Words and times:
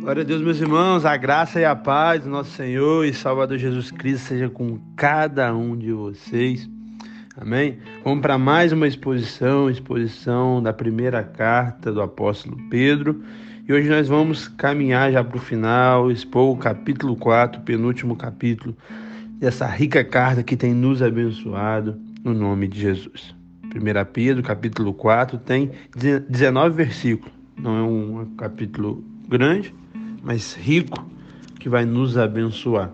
Glória 0.00 0.22
a 0.22 0.24
Deus, 0.24 0.40
meus 0.40 0.58
irmãos, 0.58 1.04
a 1.04 1.14
graça 1.14 1.60
e 1.60 1.64
a 1.64 1.76
paz 1.76 2.22
do 2.22 2.30
nosso 2.30 2.52
Senhor 2.52 3.04
e 3.04 3.12
Salvador 3.12 3.58
Jesus 3.58 3.90
Cristo 3.90 4.28
seja 4.28 4.48
com 4.48 4.80
cada 4.96 5.54
um 5.54 5.76
de 5.76 5.92
vocês. 5.92 6.66
Amém? 7.36 7.76
Vamos 8.02 8.22
para 8.22 8.38
mais 8.38 8.72
uma 8.72 8.88
exposição, 8.88 9.68
exposição 9.68 10.62
da 10.62 10.72
primeira 10.72 11.22
carta 11.22 11.92
do 11.92 12.00
apóstolo 12.00 12.56
Pedro. 12.70 13.22
E 13.68 13.72
hoje 13.74 13.90
nós 13.90 14.08
vamos 14.08 14.48
caminhar 14.48 15.12
já 15.12 15.22
para 15.22 15.36
o 15.36 15.40
final, 15.40 16.10
expor 16.10 16.50
o 16.50 16.56
capítulo 16.56 17.14
4, 17.14 17.60
penúltimo 17.60 18.16
capítulo 18.16 18.74
dessa 19.38 19.66
rica 19.66 20.02
carta 20.02 20.42
que 20.42 20.56
tem 20.56 20.72
nos 20.72 21.02
abençoado 21.02 22.00
no 22.24 22.32
nome 22.32 22.68
de 22.68 22.80
Jesus. 22.80 23.34
1 23.64 24.12
Pedro, 24.14 24.42
capítulo 24.42 24.94
4, 24.94 25.36
tem 25.36 25.70
19 25.94 26.74
versículos. 26.74 27.32
Não 27.54 27.76
é 27.76 27.82
um 27.82 28.34
capítulo 28.36 29.04
grande, 29.28 29.74
mas 30.22 30.54
rico, 30.54 31.04
que 31.58 31.68
vai 31.68 31.84
nos 31.84 32.16
abençoar. 32.16 32.90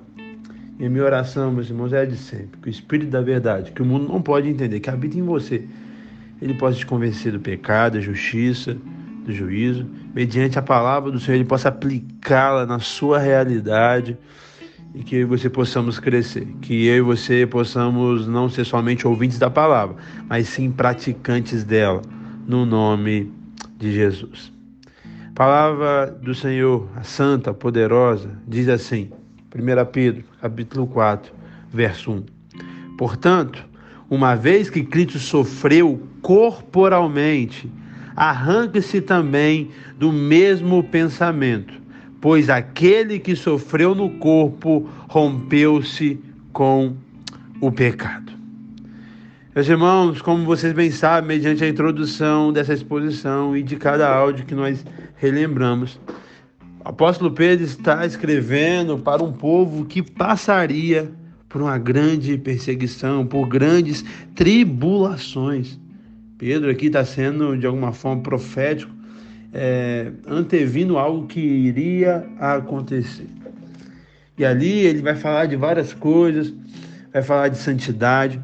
E 0.78 0.84
a 0.84 0.90
minha 0.90 1.04
oração, 1.04 1.50
meus 1.52 1.70
irmãos, 1.70 1.92
é 1.92 2.00
a 2.00 2.04
de 2.04 2.16
sempre. 2.16 2.60
Que 2.60 2.68
o 2.68 2.70
Espírito 2.70 3.10
da 3.10 3.22
verdade, 3.22 3.72
que 3.72 3.80
o 3.80 3.84
mundo 3.84 4.06
não 4.12 4.20
pode 4.20 4.48
entender, 4.48 4.80
que 4.80 4.90
habita 4.90 5.16
em 5.16 5.22
você, 5.22 5.64
ele 6.40 6.54
possa 6.54 6.76
te 6.76 6.84
convencer 6.84 7.32
do 7.32 7.40
pecado, 7.40 7.94
da 7.94 8.00
justiça, 8.00 8.76
do 9.24 9.32
juízo, 9.32 9.86
mediante 10.14 10.58
a 10.58 10.62
palavra 10.62 11.10
do 11.10 11.18
Senhor, 11.18 11.36
ele 11.36 11.44
possa 11.44 11.68
aplicá-la 11.68 12.66
na 12.66 12.78
sua 12.78 13.18
realidade 13.18 14.16
e 14.94 15.02
que 15.02 15.16
eu 15.16 15.20
e 15.22 15.24
você 15.24 15.50
possamos 15.50 15.98
crescer, 15.98 16.46
que 16.62 16.86
eu 16.86 16.96
e 16.96 17.00
você 17.00 17.46
possamos 17.46 18.26
não 18.26 18.48
ser 18.48 18.64
somente 18.64 19.06
ouvintes 19.06 19.38
da 19.38 19.50
palavra, 19.50 19.96
mas 20.28 20.48
sim 20.48 20.70
praticantes 20.70 21.64
dela, 21.64 22.02
no 22.46 22.64
nome 22.64 23.32
de 23.78 23.92
Jesus. 23.92 24.55
Palavra 25.36 26.06
do 26.22 26.34
Senhor, 26.34 26.88
a 26.96 27.02
santa, 27.02 27.52
poderosa, 27.52 28.30
diz 28.48 28.70
assim, 28.70 29.10
1 29.54 29.84
Pedro, 29.92 30.24
capítulo 30.40 30.86
4, 30.86 31.30
verso 31.70 32.10
1. 32.10 32.24
Portanto, 32.96 33.62
uma 34.08 34.34
vez 34.34 34.70
que 34.70 34.82
Cristo 34.82 35.18
sofreu 35.18 36.00
corporalmente, 36.22 37.70
arranque-se 38.16 39.02
também 39.02 39.70
do 39.98 40.10
mesmo 40.10 40.82
pensamento, 40.82 41.74
pois 42.18 42.48
aquele 42.48 43.18
que 43.18 43.36
sofreu 43.36 43.94
no 43.94 44.08
corpo 44.18 44.88
rompeu-se 45.06 46.18
com 46.50 46.96
o 47.60 47.70
pecado. 47.70 48.32
Meus 49.54 49.68
irmãos, 49.68 50.20
como 50.20 50.44
vocês 50.44 50.72
bem 50.72 50.90
sabem, 50.90 51.28
mediante 51.28 51.64
a 51.64 51.68
introdução 51.68 52.52
dessa 52.52 52.72
exposição 52.72 53.56
e 53.56 53.62
de 53.62 53.76
cada 53.76 54.06
áudio 54.06 54.44
que 54.44 54.54
nós 54.54 54.84
relembramos, 55.16 55.98
o 56.84 56.88
apóstolo 56.88 57.32
Pedro 57.32 57.64
está 57.64 58.06
escrevendo 58.06 58.98
para 58.98 59.22
um 59.22 59.32
povo 59.32 59.84
que 59.84 60.02
passaria 60.02 61.10
por 61.48 61.62
uma 61.62 61.78
grande 61.78 62.36
perseguição, 62.38 63.26
por 63.26 63.48
grandes 63.48 64.04
tribulações. 64.34 65.78
Pedro 66.38 66.70
aqui 66.70 66.86
está 66.86 67.04
sendo, 67.04 67.56
de 67.56 67.66
alguma 67.66 67.92
forma, 67.92 68.22
profético, 68.22 68.92
é, 69.52 70.12
antevindo 70.26 70.98
algo 70.98 71.26
que 71.26 71.40
iria 71.40 72.28
acontecer. 72.38 73.26
E 74.38 74.44
ali 74.44 74.80
ele 74.80 75.00
vai 75.00 75.16
falar 75.16 75.46
de 75.46 75.56
várias 75.56 75.94
coisas, 75.94 76.52
vai 77.12 77.22
falar 77.22 77.48
de 77.48 77.56
santidade, 77.56 78.40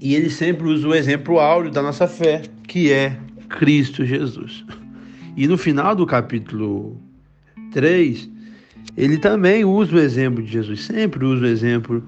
e 0.00 0.14
ele 0.14 0.28
sempre 0.28 0.66
usa 0.66 0.86
o 0.86 0.94
exemplo 0.94 1.40
áureo 1.40 1.70
da 1.70 1.80
nossa 1.80 2.06
fé, 2.06 2.42
que 2.68 2.92
é 2.92 3.16
Cristo 3.48 4.04
Jesus. 4.04 4.64
E 5.36 5.46
no 5.46 5.56
final 5.56 5.94
do 5.94 6.06
capítulo 6.06 7.00
3, 7.72 8.28
ele 8.96 9.18
também 9.18 9.64
usa 9.64 9.96
o 9.96 9.98
exemplo 9.98 10.42
de 10.42 10.50
Jesus, 10.50 10.82
sempre 10.82 11.24
usa 11.24 11.44
o 11.44 11.48
exemplo 11.48 12.02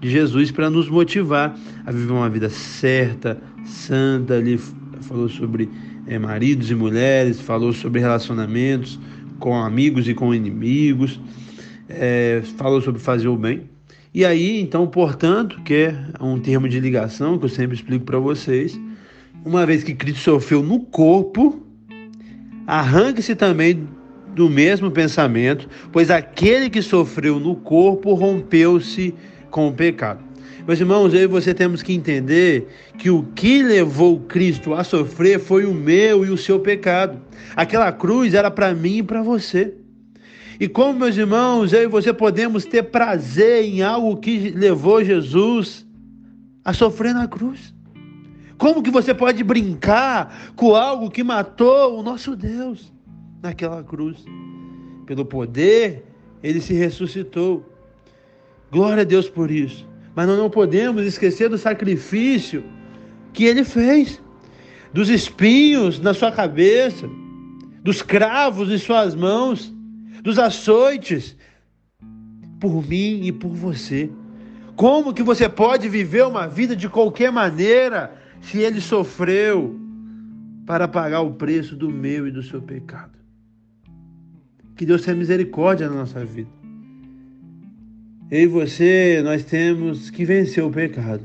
de 0.00 0.08
Jesus 0.08 0.50
para 0.50 0.70
nos 0.70 0.88
motivar 0.88 1.54
a 1.84 1.92
viver 1.92 2.12
uma 2.12 2.30
vida 2.30 2.48
certa, 2.48 3.40
santa. 3.64 4.36
Ele 4.36 4.58
falou 5.02 5.28
sobre 5.28 5.68
é, 6.06 6.18
maridos 6.18 6.70
e 6.70 6.74
mulheres, 6.74 7.40
falou 7.40 7.72
sobre 7.72 8.00
relacionamentos 8.00 8.98
com 9.38 9.54
amigos 9.54 10.08
e 10.08 10.14
com 10.14 10.34
inimigos, 10.34 11.20
é, 11.88 12.42
falou 12.56 12.80
sobre 12.80 13.00
fazer 13.00 13.28
o 13.28 13.36
bem. 13.36 13.68
E 14.12 14.24
aí, 14.24 14.60
então, 14.60 14.86
portanto, 14.86 15.60
que 15.62 15.74
é 15.74 15.94
um 16.20 16.38
termo 16.40 16.68
de 16.68 16.80
ligação 16.80 17.38
que 17.38 17.44
eu 17.44 17.48
sempre 17.48 17.76
explico 17.76 18.04
para 18.04 18.18
vocês, 18.18 18.78
uma 19.44 19.64
vez 19.64 19.84
que 19.84 19.94
Cristo 19.94 20.20
sofreu 20.20 20.62
no 20.62 20.80
corpo, 20.80 21.64
arranque-se 22.70 23.34
também 23.34 23.88
do 24.28 24.48
mesmo 24.48 24.92
pensamento, 24.92 25.68
pois 25.90 26.08
aquele 26.08 26.70
que 26.70 26.80
sofreu 26.80 27.40
no 27.40 27.56
corpo 27.56 28.14
rompeu-se 28.14 29.12
com 29.50 29.66
o 29.66 29.72
pecado. 29.72 30.20
Meus 30.64 30.78
irmãos, 30.78 31.12
eu 31.12 31.22
e 31.22 31.26
você 31.26 31.52
temos 31.52 31.82
que 31.82 31.92
entender 31.92 32.68
que 32.96 33.10
o 33.10 33.24
que 33.34 33.60
levou 33.60 34.20
Cristo 34.20 34.72
a 34.72 34.84
sofrer 34.84 35.40
foi 35.40 35.64
o 35.64 35.74
meu 35.74 36.24
e 36.24 36.30
o 36.30 36.38
seu 36.38 36.60
pecado. 36.60 37.20
Aquela 37.56 37.90
cruz 37.90 38.34
era 38.34 38.52
para 38.52 38.72
mim 38.72 38.98
e 38.98 39.02
para 39.02 39.20
você. 39.20 39.74
E 40.60 40.68
como, 40.68 40.96
meus 40.96 41.16
irmãos, 41.16 41.72
eu 41.72 41.82
e 41.82 41.86
você 41.88 42.12
podemos 42.12 42.64
ter 42.64 42.84
prazer 42.84 43.64
em 43.64 43.82
algo 43.82 44.16
que 44.18 44.50
levou 44.50 45.04
Jesus 45.04 45.84
a 46.64 46.72
sofrer 46.72 47.14
na 47.14 47.26
cruz? 47.26 47.74
Como 48.60 48.82
que 48.82 48.90
você 48.90 49.14
pode 49.14 49.42
brincar 49.42 50.52
com 50.54 50.74
algo 50.74 51.10
que 51.10 51.24
matou 51.24 51.98
o 51.98 52.02
nosso 52.02 52.36
Deus 52.36 52.92
naquela 53.42 53.82
cruz? 53.82 54.22
Pelo 55.06 55.24
poder, 55.24 56.04
ele 56.42 56.60
se 56.60 56.74
ressuscitou. 56.74 57.64
Glória 58.70 59.00
a 59.00 59.04
Deus 59.04 59.30
por 59.30 59.50
isso. 59.50 59.88
Mas 60.14 60.26
nós 60.26 60.36
não 60.36 60.50
podemos 60.50 61.06
esquecer 61.06 61.48
do 61.48 61.56
sacrifício 61.56 62.62
que 63.32 63.44
ele 63.44 63.64
fez, 63.64 64.22
dos 64.92 65.08
espinhos 65.08 65.98
na 65.98 66.12
sua 66.12 66.30
cabeça, 66.30 67.08
dos 67.82 68.02
cravos 68.02 68.70
em 68.70 68.76
suas 68.76 69.14
mãos 69.14 69.72
dos 70.22 70.38
açoites 70.38 71.34
por 72.60 72.86
mim 72.86 73.22
e 73.24 73.32
por 73.32 73.54
você. 73.54 74.10
Como 74.76 75.14
que 75.14 75.22
você 75.22 75.48
pode 75.48 75.88
viver 75.88 76.26
uma 76.26 76.46
vida 76.46 76.76
de 76.76 76.90
qualquer 76.90 77.32
maneira 77.32 78.19
se 78.40 78.58
ele 78.58 78.80
sofreu 78.80 79.78
para 80.66 80.88
pagar 80.88 81.20
o 81.20 81.34
preço 81.34 81.76
do 81.76 81.90
meu 81.90 82.26
e 82.26 82.30
do 82.30 82.42
seu 82.42 82.60
pecado? 82.60 83.18
Que 84.76 84.86
Deus 84.86 85.02
tenha 85.02 85.16
misericórdia 85.16 85.88
na 85.88 85.96
nossa 85.96 86.24
vida. 86.24 86.48
Eu 88.30 88.42
e 88.42 88.46
você, 88.46 89.20
nós 89.24 89.44
temos 89.44 90.08
que 90.08 90.24
vencer 90.24 90.62
o 90.62 90.70
pecado 90.70 91.22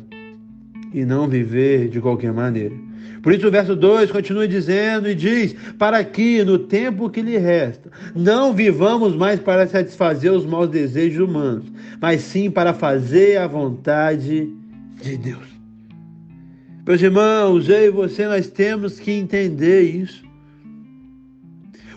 e 0.93 1.05
não 1.05 1.27
viver 1.27 1.87
de 1.89 2.01
qualquer 2.01 2.33
maneira. 2.33 2.75
Por 3.21 3.33
isso 3.33 3.47
o 3.47 3.51
verso 3.51 3.75
2 3.75 4.11
continua 4.11 4.47
dizendo 4.47 5.09
e 5.09 5.15
diz: 5.15 5.55
Para 5.79 6.03
que 6.03 6.43
no 6.43 6.59
tempo 6.59 7.09
que 7.09 7.21
lhe 7.21 7.37
resta, 7.37 7.89
não 8.15 8.53
vivamos 8.53 9.15
mais 9.15 9.39
para 9.39 9.65
satisfazer 9.67 10.31
os 10.31 10.45
maus 10.45 10.69
desejos 10.69 11.27
humanos, 11.27 11.65
mas 11.99 12.21
sim 12.21 12.51
para 12.51 12.73
fazer 12.73 13.37
a 13.37 13.47
vontade 13.47 14.47
de 15.01 15.17
Deus. 15.17 15.54
Meus 16.85 17.01
irmãos, 17.01 17.67
eu 17.67 17.85
e 17.85 17.89
você, 17.89 18.27
nós 18.27 18.47
temos 18.47 18.99
que 18.99 19.11
entender 19.11 19.81
isso. 19.81 20.23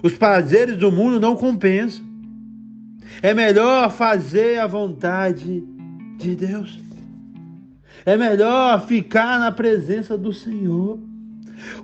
Os 0.03 0.15
prazeres 0.15 0.79
do 0.79 0.91
mundo 0.91 1.21
não 1.21 1.37
compensam. 1.37 2.03
É 3.21 3.35
melhor 3.35 3.91
fazer 3.91 4.59
a 4.59 4.67
vontade 4.67 5.63
de 6.17 6.35
Deus. 6.35 6.81
É 8.07 8.17
melhor 8.17 8.87
ficar 8.87 9.39
na 9.39 9.53
presença 9.53 10.17
do 10.17 10.33
Senhor. 10.33 10.99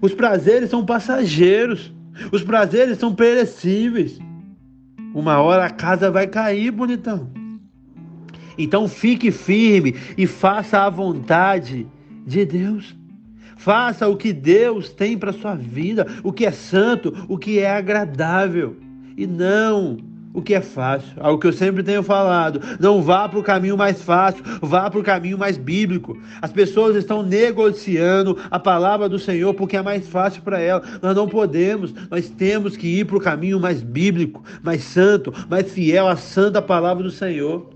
Os 0.00 0.14
prazeres 0.14 0.70
são 0.70 0.86
passageiros. 0.86 1.92
Os 2.32 2.42
prazeres 2.42 2.96
são 2.96 3.14
perecíveis. 3.14 4.18
Uma 5.12 5.42
hora 5.42 5.66
a 5.66 5.70
casa 5.70 6.10
vai 6.10 6.26
cair, 6.26 6.70
bonitão. 6.70 7.30
Então 8.56 8.88
fique 8.88 9.30
firme 9.30 9.94
e 10.16 10.26
faça 10.26 10.78
a 10.78 10.88
vontade 10.88 11.86
de 12.26 12.44
Deus. 12.44 12.94
Faça 13.56 14.08
o 14.08 14.16
que 14.16 14.32
Deus 14.32 14.90
tem 14.90 15.16
para 15.16 15.32
sua 15.32 15.54
vida, 15.54 16.06
o 16.22 16.32
que 16.32 16.44
é 16.44 16.52
santo, 16.52 17.14
o 17.28 17.38
que 17.38 17.58
é 17.58 17.70
agradável. 17.70 18.76
E 19.16 19.26
não 19.26 19.98
o 20.34 20.42
que 20.42 20.52
é 20.52 20.60
fácil. 20.60 21.12
Algo 21.20 21.40
que 21.40 21.46
eu 21.46 21.52
sempre 21.52 21.82
tenho 21.82 22.02
falado. 22.02 22.60
Não 22.80 23.00
vá 23.00 23.28
para 23.28 23.38
o 23.38 23.42
caminho 23.42 23.76
mais 23.76 24.02
fácil, 24.02 24.42
vá 24.60 24.90
para 24.90 24.98
o 24.98 25.04
caminho 25.04 25.38
mais 25.38 25.56
bíblico. 25.56 26.18
As 26.42 26.50
pessoas 26.50 26.96
estão 26.96 27.22
negociando 27.22 28.36
a 28.50 28.58
palavra 28.58 29.08
do 29.08 29.18
Senhor 29.18 29.54
porque 29.54 29.76
é 29.76 29.82
mais 29.82 30.08
fácil 30.08 30.42
para 30.42 30.60
elas. 30.60 31.00
Nós 31.00 31.14
não 31.14 31.28
podemos, 31.28 31.94
nós 32.10 32.28
temos 32.28 32.76
que 32.76 32.88
ir 32.88 33.06
para 33.06 33.16
o 33.16 33.20
caminho 33.20 33.60
mais 33.60 33.80
bíblico, 33.82 34.42
mais 34.62 34.82
santo, 34.82 35.32
mais 35.48 35.70
fiel 35.70 36.08
à 36.08 36.16
santa 36.16 36.60
palavra 36.60 37.04
do 37.04 37.10
Senhor. 37.10 37.73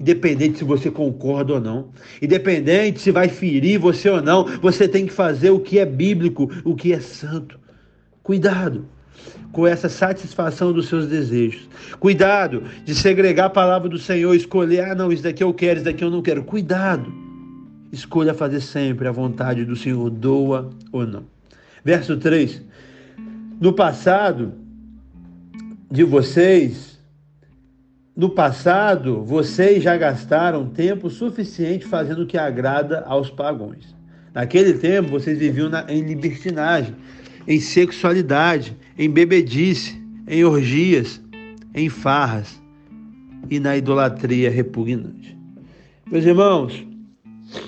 Independente 0.00 0.58
se 0.58 0.64
você 0.64 0.90
concorda 0.90 1.54
ou 1.54 1.60
não, 1.60 1.88
independente 2.22 3.00
se 3.00 3.10
vai 3.10 3.28
ferir 3.28 3.78
você 3.78 4.08
ou 4.08 4.22
não, 4.22 4.44
você 4.60 4.86
tem 4.86 5.06
que 5.06 5.12
fazer 5.12 5.50
o 5.50 5.58
que 5.58 5.78
é 5.78 5.84
bíblico, 5.84 6.48
o 6.64 6.76
que 6.76 6.92
é 6.92 7.00
santo. 7.00 7.58
Cuidado. 8.22 8.86
com 9.50 9.66
essa 9.66 9.88
satisfação 9.88 10.72
dos 10.72 10.88
seus 10.88 11.06
desejos. 11.06 11.68
Cuidado 11.98 12.64
de 12.84 12.94
segregar 12.94 13.46
a 13.46 13.50
palavra 13.50 13.88
do 13.88 13.98
Senhor, 13.98 14.34
escolher, 14.34 14.84
ah, 14.84 14.94
não, 14.94 15.10
isso 15.10 15.22
daqui 15.22 15.42
eu 15.42 15.52
quero, 15.54 15.76
isso 15.76 15.84
daqui 15.84 16.04
eu 16.04 16.10
não 16.10 16.22
quero. 16.22 16.44
Cuidado. 16.44 17.12
Escolha 17.90 18.34
fazer 18.34 18.60
sempre 18.60 19.08
a 19.08 19.12
vontade 19.12 19.64
do 19.64 19.74
Senhor, 19.74 20.10
doa 20.10 20.70
ou 20.92 21.06
não. 21.06 21.24
Verso 21.82 22.16
3. 22.16 22.62
No 23.60 23.72
passado 23.72 24.52
de 25.90 26.04
vocês, 26.04 26.97
no 28.18 28.28
passado, 28.28 29.22
vocês 29.22 29.80
já 29.80 29.96
gastaram 29.96 30.68
tempo 30.68 31.08
suficiente 31.08 31.86
fazendo 31.86 32.22
o 32.22 32.26
que 32.26 32.36
agrada 32.36 33.04
aos 33.06 33.30
pagões. 33.30 33.94
Naquele 34.34 34.72
tempo, 34.72 35.10
vocês 35.10 35.38
viviam 35.38 35.68
na, 35.68 35.84
em 35.88 36.02
libertinagem, 36.02 36.96
em 37.46 37.60
sexualidade, 37.60 38.76
em 38.98 39.08
bebedice, 39.08 40.02
em 40.26 40.42
orgias, 40.42 41.22
em 41.72 41.88
farras 41.88 42.60
e 43.48 43.60
na 43.60 43.76
idolatria 43.76 44.50
repugnante. 44.50 45.38
Meus 46.10 46.24
irmãos, 46.24 46.84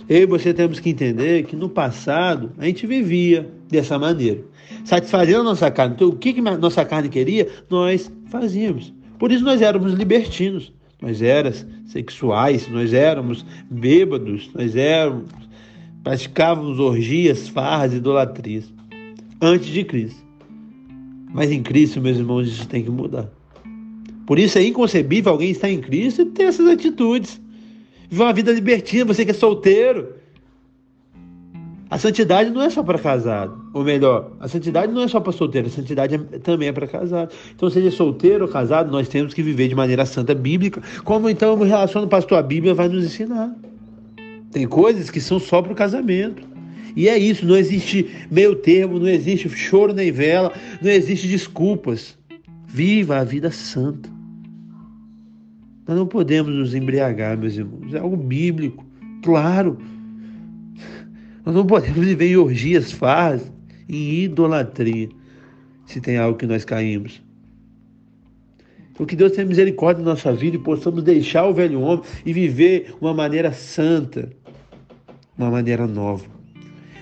eu 0.09 0.23
e 0.23 0.27
você 0.27 0.53
temos 0.53 0.81
que 0.81 0.91
entender 0.91 1.45
que 1.45 1.55
no 1.55 1.69
passado 1.69 2.51
a 2.59 2.67
gente 2.67 2.89
vivia 2.89 3.49
dessa 3.69 4.01
maneira, 4.01 4.41
satisfazendo 4.85 5.43
a 5.43 5.45
nossa 5.45 5.71
carne. 5.71 5.95
Então, 5.95 6.09
o 6.09 6.17
que, 6.17 6.33
que 6.33 6.41
nossa 6.41 6.85
carne 6.85 7.09
queria, 7.09 7.49
nós 7.71 8.11
fazíamos. 8.29 8.93
Por 9.21 9.31
isso 9.31 9.45
nós 9.45 9.61
éramos 9.61 9.93
libertinos, 9.93 10.73
nós 11.01 11.21
éramos 11.21 11.67
sexuais, 11.85 12.67
nós 12.69 12.95
éramos 12.95 13.45
bêbados, 13.71 14.51
nós 14.55 14.75
éramos 14.75 15.29
praticávamos 16.03 16.81
orgias, 16.81 17.47
farras, 17.47 17.93
idolatrias 17.93 18.73
antes 19.43 19.69
de 19.69 19.85
Cristo. 19.85 20.25
Mas 21.35 21.51
em 21.53 21.63
Cristo, 21.63 22.01
meus 22.01 22.17
irmãos, 22.17 22.49
isso 22.49 22.67
tem 22.67 22.83
que 22.83 22.91
mudar. 22.91 23.29
Por 24.27 24.39
isso 24.39 24.57
é 24.57 24.65
inconcebível 24.65 25.33
alguém 25.33 25.51
estar 25.51 25.69
em 25.69 25.83
Cristo 25.83 26.23
e 26.23 26.25
ter 26.25 26.45
essas 26.45 26.67
atitudes. 26.67 27.39
Viver 28.09 28.23
uma 28.23 28.33
vida 28.33 28.51
libertina, 28.53 29.05
você 29.05 29.23
que 29.23 29.33
é 29.33 29.35
solteiro. 29.35 30.15
A 31.91 31.99
santidade 31.99 32.49
não 32.49 32.63
é 32.63 32.71
só 32.71 32.83
para 32.83 32.99
casado. 32.99 33.60
Ou 33.73 33.85
melhor, 33.85 34.33
a 34.41 34.49
santidade 34.49 34.93
não 34.93 35.03
é 35.03 35.09
só 35.09 35.21
para 35.21 35.33
solteiro, 35.33 35.69
a 35.69 35.71
santidade 35.71 36.17
é, 36.17 36.39
também 36.39 36.69
é 36.69 36.73
para 36.73 36.89
casado. 36.89 37.33
Então, 37.55 37.71
seja 37.71 37.91
solteiro 37.91 38.45
ou 38.45 38.51
casado, 38.51 38.91
nós 38.91 39.09
temos 39.09 39.33
que 39.33 39.43
viver 39.43 39.69
de 39.69 39.77
maneira 39.77 40.05
santa 40.05 40.35
bíblica. 40.35 40.83
Como 41.05 41.31
então 41.31 41.65
em 41.65 41.69
relação 41.69 42.03
ao 42.03 42.09
pastor, 42.09 42.39
a 42.39 42.43
Bíblia 42.43 42.75
vai 42.75 42.89
nos 42.89 43.05
ensinar. 43.05 43.55
Tem 44.51 44.67
coisas 44.67 45.09
que 45.09 45.21
são 45.21 45.39
só 45.39 45.63
para 45.63 45.73
o 45.73 45.77
casamento. 45.77 46.43
E 46.97 47.09
é 47.09 47.17
isso, 47.17 47.47
não 47.47 47.57
existe 47.57 48.11
meio 48.29 48.57
termo, 48.57 48.99
não 48.99 49.09
existe 49.09 49.49
choro 49.49 49.93
nem 49.93 50.11
vela, 50.11 50.53
não 50.83 50.91
existe 50.91 51.29
desculpas. 51.29 52.19
Viva 52.67 53.19
a 53.19 53.25
vida 53.25 53.53
santa. 53.53 54.11
Nós 55.87 55.97
não 55.97 56.07
podemos 56.07 56.53
nos 56.53 56.75
embriagar, 56.75 57.39
meus 57.39 57.57
irmãos. 57.57 57.95
É 57.95 57.99
algo 57.99 58.17
bíblico, 58.17 58.85
claro. 59.23 59.79
Nós 61.45 61.55
não 61.55 61.65
podemos 61.65 62.05
viver 62.05 62.33
em 62.33 62.37
orgias, 62.37 62.91
farras, 62.91 63.51
em 63.91 64.25
idolatria, 64.25 65.09
se 65.87 66.01
tem 66.01 66.17
algo 66.17 66.39
que 66.39 66.47
nós 66.47 66.65
caímos. 66.65 67.23
Então, 68.93 69.07
que 69.07 69.17
Deus 69.17 69.33
tenha 69.33 69.47
misericórdia 69.47 70.05
na 70.05 70.11
nossa 70.11 70.33
vida 70.33 70.57
e 70.57 70.59
possamos 70.59 71.03
deixar 71.03 71.47
o 71.47 71.55
velho 71.55 71.81
homem 71.81 72.05
e 72.25 72.33
viver 72.33 72.95
uma 73.01 73.15
maneira 73.15 73.51
santa, 73.51 74.31
uma 75.39 75.51
maneira 75.51 75.87
nova. 75.87 76.27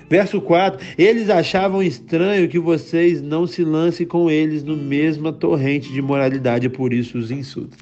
Verso 0.09 0.41
4: 0.41 0.81
Eles 0.97 1.29
achavam 1.29 1.83
estranho 1.83 2.49
que 2.49 2.59
vocês 2.59 3.21
não 3.21 3.47
se 3.47 3.65
lancem 3.65 4.07
com 4.07 4.31
eles 4.31 4.63
no 4.63 4.77
mesma 4.77 5.33
torrente 5.33 5.93
de 5.93 6.01
moralidade, 6.01 6.69
por 6.69 6.93
isso 6.93 7.19
os 7.19 7.31
insultam. 7.31 7.79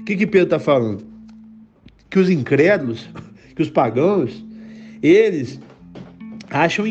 O 0.00 0.04
que, 0.04 0.16
que 0.16 0.26
Pedro 0.26 0.46
está 0.46 0.58
falando? 0.58 1.04
Que 2.08 2.18
os 2.18 2.30
incrédulos, 2.30 3.08
que 3.54 3.62
os 3.62 3.68
pagãos, 3.68 4.44
eles 5.02 5.60
acham 6.50 6.86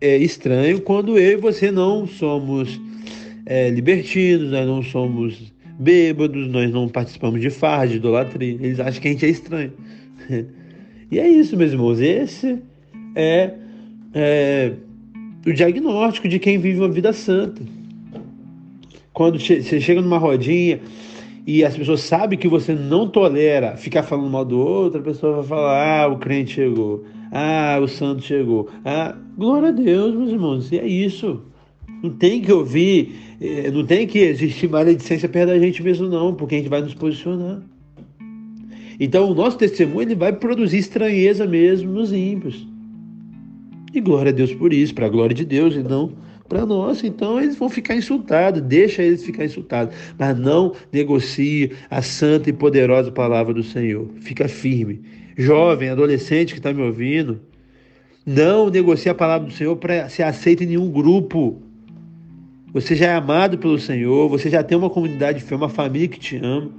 é, 0.00 0.16
estranho 0.16 0.80
quando 0.80 1.18
eu 1.18 1.32
e 1.32 1.36
você 1.36 1.70
não 1.70 2.06
somos 2.06 2.80
é, 3.46 3.70
libertinos, 3.70 4.50
nós 4.50 4.66
não 4.66 4.82
somos 4.82 5.52
bêbados, 5.78 6.48
nós 6.48 6.70
não 6.70 6.88
participamos 6.88 7.40
de 7.40 7.50
farra, 7.50 7.86
de 7.86 7.96
idolatria. 7.96 8.54
Eles 8.54 8.80
acham 8.80 9.00
que 9.00 9.08
a 9.08 9.12
gente 9.12 9.26
é 9.26 9.28
estranho. 9.28 9.72
E 11.10 11.18
é 11.18 11.26
isso, 11.26 11.56
meus 11.56 11.72
irmãos. 11.72 12.00
Esse 12.00 12.58
é, 13.14 13.54
é 14.12 14.72
o 15.46 15.52
diagnóstico 15.54 16.28
de 16.28 16.38
quem 16.38 16.58
vive 16.58 16.80
uma 16.80 16.90
vida 16.90 17.14
santa. 17.14 17.62
Quando 19.14 19.40
você 19.40 19.80
chega 19.80 20.02
numa 20.02 20.18
rodinha 20.18 20.80
e 21.46 21.64
as 21.64 21.76
pessoas 21.76 22.00
sabem 22.00 22.38
que 22.38 22.48
você 22.48 22.74
não 22.74 23.08
tolera 23.08 23.76
ficar 23.76 24.02
falando 24.02 24.30
mal 24.30 24.44
do 24.44 24.58
outro, 24.58 25.00
a 25.00 25.02
pessoa 25.02 25.36
vai 25.36 25.44
falar: 25.44 26.02
ah, 26.02 26.08
o 26.08 26.18
crente 26.18 26.52
chegou, 26.54 27.04
ah, 27.32 27.78
o 27.82 27.88
santo 27.88 28.22
chegou. 28.22 28.68
Ah, 28.84 29.16
glória 29.36 29.68
a 29.68 29.72
Deus, 29.72 30.14
meus 30.14 30.30
irmãos. 30.30 30.72
E 30.72 30.78
é 30.78 30.86
isso. 30.86 31.42
Não 32.02 32.10
tem 32.10 32.40
que 32.40 32.52
ouvir, 32.52 33.12
eh, 33.40 33.70
não 33.72 33.84
tem 33.84 34.06
que 34.06 34.20
existir 34.20 34.68
maledicência 34.68 35.28
perto 35.28 35.48
da 35.48 35.58
gente 35.58 35.82
mesmo, 35.82 36.06
não, 36.06 36.32
porque 36.32 36.54
a 36.54 36.58
gente 36.58 36.68
vai 36.68 36.80
nos 36.80 36.94
posicionar. 36.94 37.60
Então 39.00 39.30
o 39.30 39.34
nosso 39.34 39.58
testemunho 39.58 40.02
ele 40.02 40.14
vai 40.14 40.32
produzir 40.32 40.78
estranheza 40.78 41.46
mesmo 41.46 41.92
nos 41.92 42.12
ímpios. 42.12 42.66
E 43.92 44.00
glória 44.00 44.30
a 44.30 44.34
Deus 44.34 44.52
por 44.54 44.72
isso, 44.72 44.94
para 44.94 45.06
a 45.06 45.08
glória 45.08 45.34
de 45.34 45.44
Deus 45.44 45.74
e 45.74 45.82
não 45.82 46.12
para 46.48 46.64
nós. 46.64 47.04
Então 47.04 47.40
eles 47.40 47.56
vão 47.56 47.68
ficar 47.68 47.94
insultados, 47.94 48.60
deixa 48.62 49.02
eles 49.02 49.24
ficar 49.24 49.44
insultados, 49.44 49.94
mas 50.18 50.38
não 50.38 50.72
negocie 50.92 51.72
a 51.90 52.00
santa 52.02 52.50
e 52.50 52.52
poderosa 52.52 53.12
palavra 53.12 53.52
do 53.52 53.62
Senhor. 53.62 54.08
Fica 54.20 54.48
firme. 54.48 55.02
Jovem, 55.36 55.88
adolescente 55.88 56.52
que 56.52 56.58
está 56.58 56.72
me 56.72 56.82
ouvindo, 56.82 57.40
não 58.26 58.68
negocie 58.68 59.10
a 59.10 59.14
palavra 59.14 59.46
do 59.46 59.54
Senhor 59.54 59.76
para 59.76 60.08
ser 60.08 60.24
aceito 60.24 60.64
em 60.64 60.66
nenhum 60.66 60.90
grupo. 60.90 61.62
Você 62.72 62.94
já 62.96 63.06
é 63.06 63.14
amado 63.14 63.56
pelo 63.56 63.78
Senhor, 63.78 64.28
você 64.28 64.50
já 64.50 64.62
tem 64.62 64.76
uma 64.76 64.90
comunidade 64.90 65.38
de 65.38 65.44
fé, 65.44 65.54
uma 65.54 65.68
família 65.68 66.08
que 66.08 66.18
te 66.18 66.36
ama. 66.36 66.70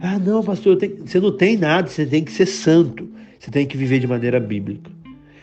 Ah, 0.00 0.18
não, 0.18 0.42
pastor, 0.44 0.76
tenho... 0.76 0.98
você 1.04 1.18
não 1.18 1.32
tem 1.36 1.56
nada, 1.56 1.88
você 1.88 2.06
tem 2.06 2.22
que 2.22 2.30
ser 2.30 2.46
santo. 2.46 3.08
Você 3.38 3.50
tem 3.50 3.66
que 3.66 3.76
viver 3.76 3.98
de 4.00 4.06
maneira 4.06 4.38
bíblica. 4.38 4.90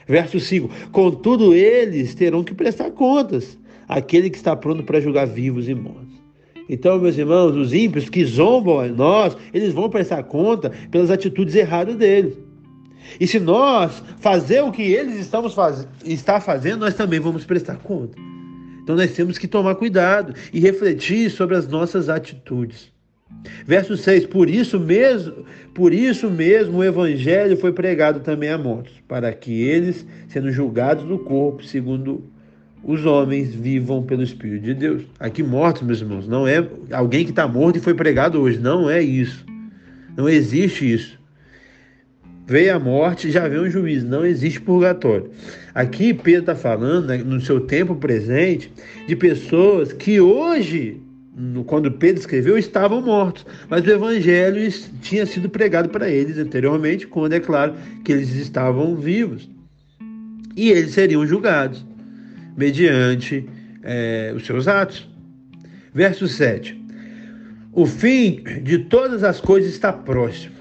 Verso 0.08 0.40
5: 0.40 0.70
Contudo, 0.92 1.54
eles 1.54 2.14
terão 2.14 2.44
que 2.44 2.54
prestar 2.54 2.92
contas, 2.92 3.58
aquele 3.88 4.30
que 4.30 4.38
está 4.38 4.56
pronto 4.56 4.84
para 4.84 5.00
julgar 5.00 5.26
vivos 5.26 5.68
e 5.68 5.74
mortos. 5.74 6.16
Então, 6.68 7.00
meus 7.00 7.18
irmãos, 7.18 7.56
os 7.56 7.74
ímpios 7.74 8.10
que 8.10 8.26
zombam 8.26 8.80
a 8.80 8.88
nós, 8.88 9.38
eles 9.54 9.74
vão 9.74 9.90
prestar 9.90 10.24
conta 10.24 10.72
pelas 10.90 11.12
atitudes 11.12 11.54
erradas 11.56 11.96
deles. 11.96 12.34
E 13.20 13.28
se 13.28 13.40
nós 13.40 14.02
fazer 14.20 14.62
o 14.62 14.72
que 14.72 14.82
eles 14.82 15.20
estamos 15.20 15.54
faz... 15.54 15.88
está 16.04 16.40
fazendo, 16.40 16.80
nós 16.80 16.96
também 16.96 17.20
vamos 17.20 17.46
prestar 17.46 17.78
conta. 17.78 18.18
Então 18.82 18.96
nós 18.96 19.12
temos 19.14 19.38
que 19.38 19.48
tomar 19.48 19.76
cuidado 19.76 20.34
e 20.52 20.60
refletir 20.60 21.30
sobre 21.30 21.56
as 21.56 21.68
nossas 21.68 22.10
atitudes. 22.10 22.95
Verso 23.66 23.98
6: 23.98 24.28
Por 24.28 24.50
isso 24.50 24.80
mesmo, 24.80 25.46
por 25.74 25.94
isso 25.94 26.30
mesmo 26.30 26.78
o 26.78 26.84
evangelho 26.84 27.58
foi 27.58 27.74
pregado 27.74 28.20
também 28.20 28.50
a 28.50 28.58
mortos, 28.58 28.94
para 29.08 29.34
que 29.34 29.64
eles, 29.64 30.06
sendo 30.28 30.52
julgados 30.52 31.04
no 31.04 31.20
corpo, 31.20 31.64
segundo 31.64 32.24
os 32.84 33.06
homens, 33.06 33.54
vivam 33.54 34.04
pelo 34.04 34.22
Espírito 34.22 34.64
de 34.64 34.74
Deus. 34.74 35.04
Aqui 35.20 35.42
mortos, 35.42 35.82
meus 35.82 36.02
irmãos, 36.02 36.28
não 36.28 36.48
é 36.48 36.68
alguém 36.92 37.26
que 37.26 37.32
está 37.32 37.48
morto 37.48 37.78
e 37.78 37.82
foi 37.82 37.96
pregado 37.96 38.40
hoje, 38.40 38.60
não 38.60 38.90
é 38.90 39.02
isso. 39.02 39.44
Não 40.16 40.30
existe 40.30 40.94
isso. 40.94 41.20
Veio 42.48 42.76
a 42.76 42.80
morte, 42.80 43.32
já 43.32 43.48
veio 43.48 43.64
um 43.64 43.70
juízo, 43.70 44.06
não 44.06 44.24
existe 44.24 44.62
purgatório. 44.62 45.32
Aqui 45.74 46.14
Pedro 46.14 46.42
está 46.42 46.56
falando, 46.56 47.08
né, 47.08 47.18
no 47.18 47.42
seu 47.42 47.60
tempo 47.60 47.96
presente, 47.96 48.72
de 49.08 49.16
pessoas 49.16 49.92
que 49.92 50.22
hoje 50.22 51.02
quando 51.66 51.92
Pedro 51.92 52.20
escreveu, 52.20 52.58
estavam 52.58 53.02
mortos, 53.02 53.46
mas 53.70 53.86
o 53.86 53.90
evangelho 53.90 54.72
tinha 55.02 55.26
sido 55.26 55.50
pregado 55.50 55.90
para 55.90 56.10
eles 56.10 56.38
anteriormente, 56.38 57.06
quando 57.08 57.34
é 57.34 57.40
claro 57.40 57.74
que 58.04 58.12
eles 58.12 58.34
estavam 58.36 58.96
vivos. 58.96 59.50
E 60.56 60.72
eles 60.72 60.92
seriam 60.92 61.28
julgados 61.28 61.86
mediante 62.56 63.46
é, 63.84 64.34
os 64.36 64.46
seus 64.46 64.68
atos. 64.68 65.08
Verso 65.94 66.28
7. 66.28 66.82
O 67.74 67.86
fim 67.86 68.42
de 68.64 68.80
todas 68.80 69.24
as 69.24 69.42
coisas 69.42 69.72
está 69.72 69.92
próximo. 69.92 70.56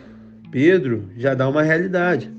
Pedro 0.51 1.09
já 1.17 1.35
dá 1.35 1.49
uma 1.49 1.63
realidade 1.63 2.31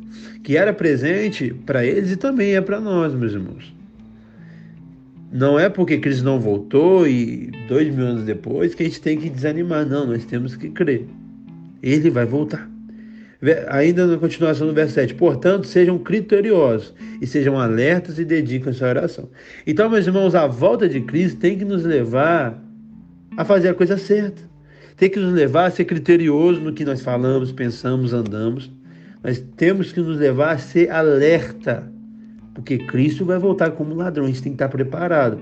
que 0.43 0.57
era 0.57 0.73
presente 0.73 1.53
para 1.65 1.85
eles 1.85 2.11
e 2.11 2.17
também 2.17 2.55
é 2.55 2.61
para 2.61 2.79
nós, 2.79 3.13
meus 3.13 3.33
irmãos. 3.33 3.73
Não 5.35 5.59
é 5.59 5.67
porque 5.67 5.97
Cristo 5.97 6.23
não 6.23 6.39
voltou 6.39 7.05
e 7.05 7.51
dois 7.67 7.93
mil 7.93 8.05
anos 8.05 8.23
depois 8.23 8.73
que 8.73 8.83
a 8.83 8.85
gente 8.85 9.01
tem 9.01 9.19
que 9.19 9.29
desanimar. 9.29 9.85
Não, 9.85 10.07
nós 10.07 10.23
temos 10.23 10.55
que 10.55 10.69
crer. 10.69 11.05
Ele 11.83 12.09
vai 12.09 12.25
voltar. 12.25 12.69
Ainda 13.67 14.07
na 14.07 14.17
continuação 14.17 14.65
do 14.65 14.73
verso 14.73 14.93
7. 14.93 15.13
Portanto, 15.15 15.67
sejam 15.67 15.97
criteriosos 15.97 16.93
e 17.21 17.27
sejam 17.27 17.59
alertas 17.59 18.17
e 18.17 18.23
dediquem-se 18.23 18.81
à 18.81 18.87
oração. 18.87 19.29
Então, 19.67 19.89
meus 19.89 20.07
irmãos, 20.07 20.35
a 20.35 20.47
volta 20.47 20.87
de 20.87 21.01
Cristo 21.01 21.37
tem 21.37 21.57
que 21.57 21.65
nos 21.65 21.83
levar 21.83 22.57
a 23.35 23.43
fazer 23.43 23.67
a 23.67 23.73
coisa 23.73 23.97
certa. 23.97 24.41
Tem 24.95 25.09
que 25.09 25.19
nos 25.19 25.33
levar 25.33 25.65
a 25.65 25.71
ser 25.71 25.83
criterioso 25.83 26.61
no 26.61 26.71
que 26.71 26.85
nós 26.85 27.01
falamos, 27.01 27.51
pensamos, 27.51 28.13
andamos. 28.13 28.71
Nós 29.21 29.43
temos 29.57 29.91
que 29.91 29.99
nos 29.99 30.17
levar 30.17 30.51
a 30.51 30.57
ser 30.57 30.89
alerta 30.89 31.91
porque 32.55 32.77
Cristo 32.77 33.25
vai 33.25 33.37
voltar 33.37 33.71
como 33.71 33.93
ladrão, 33.93 34.25
gente 34.27 34.41
tem 34.41 34.53
que 34.53 34.55
estar 34.55 34.69
preparado. 34.69 35.37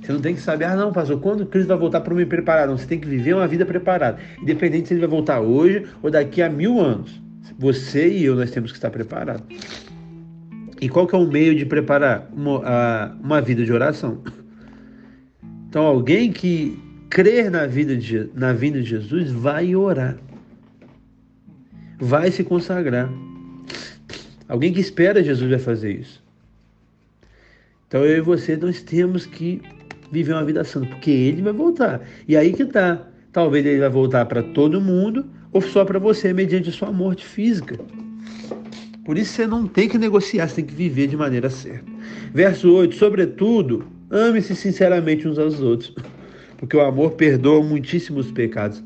Você 0.00 0.12
não 0.12 0.20
tem 0.20 0.32
que 0.32 0.40
saber, 0.40 0.64
ah, 0.64 0.76
não, 0.76 0.92
pastor, 0.92 1.18
quando 1.18 1.44
Cristo 1.44 1.66
vai 1.66 1.76
voltar 1.76 2.00
para 2.00 2.14
me 2.14 2.24
preparar? 2.24 2.68
Não, 2.68 2.78
você 2.78 2.86
tem 2.86 3.00
que 3.00 3.08
viver 3.08 3.34
uma 3.34 3.48
vida 3.48 3.66
preparada. 3.66 4.18
Independente 4.40 4.86
se 4.86 4.94
ele 4.94 5.00
vai 5.00 5.10
voltar 5.10 5.40
hoje 5.40 5.84
ou 6.00 6.08
daqui 6.08 6.40
a 6.40 6.48
mil 6.48 6.80
anos. 6.80 7.20
Você 7.58 8.08
e 8.08 8.24
eu, 8.24 8.36
nós 8.36 8.52
temos 8.52 8.70
que 8.70 8.78
estar 8.78 8.90
preparados. 8.90 9.44
E 10.80 10.88
qual 10.88 11.04
que 11.04 11.16
é 11.16 11.18
o 11.18 11.26
meio 11.26 11.52
de 11.56 11.66
preparar 11.66 12.30
uma, 12.32 13.12
uma 13.20 13.40
vida 13.40 13.64
de 13.64 13.72
oração? 13.72 14.22
Então, 15.68 15.84
alguém 15.84 16.30
que 16.30 16.78
crer 17.10 17.50
na 17.50 17.66
vida 17.66 17.96
de, 17.96 18.30
na 18.34 18.52
vinda 18.52 18.80
de 18.80 18.88
Jesus 18.88 19.32
vai 19.32 19.74
orar. 19.74 20.16
Vai 21.98 22.30
se 22.30 22.44
consagrar. 22.44 23.10
Alguém 24.48 24.72
que 24.72 24.80
espera 24.80 25.24
Jesus 25.24 25.50
vai 25.50 25.58
fazer 25.58 25.92
isso. 25.92 26.21
Então 27.92 28.06
eu 28.06 28.16
e 28.16 28.20
você 28.22 28.56
nós 28.56 28.80
temos 28.80 29.26
que 29.26 29.60
viver 30.10 30.32
uma 30.32 30.46
vida 30.46 30.64
santa, 30.64 30.86
porque 30.86 31.10
ele 31.10 31.42
vai 31.42 31.52
voltar. 31.52 32.00
E 32.26 32.34
aí 32.34 32.54
que 32.54 32.64
tá. 32.64 33.06
Talvez 33.30 33.66
ele 33.66 33.80
vai 33.80 33.90
voltar 33.90 34.24
para 34.24 34.42
todo 34.42 34.80
mundo 34.80 35.26
ou 35.52 35.60
só 35.60 35.84
para 35.84 35.98
você 35.98 36.32
mediante 36.32 36.72
sua 36.72 36.90
morte 36.90 37.22
física. 37.22 37.78
Por 39.04 39.18
isso 39.18 39.34
você 39.34 39.46
não 39.46 39.66
tem 39.66 39.90
que 39.90 39.98
negociar, 39.98 40.48
você 40.48 40.56
tem 40.56 40.64
que 40.64 40.74
viver 40.74 41.06
de 41.06 41.18
maneira 41.18 41.50
certa. 41.50 41.84
Verso 42.32 42.72
8: 42.72 42.94
Sobretudo, 42.94 43.84
ame-se 44.08 44.56
sinceramente 44.56 45.28
uns 45.28 45.38
aos 45.38 45.60
outros, 45.60 45.94
porque 46.56 46.74
o 46.74 46.80
amor 46.80 47.10
perdoa 47.10 47.62
muitíssimos 47.62 48.32
pecados. 48.32 48.82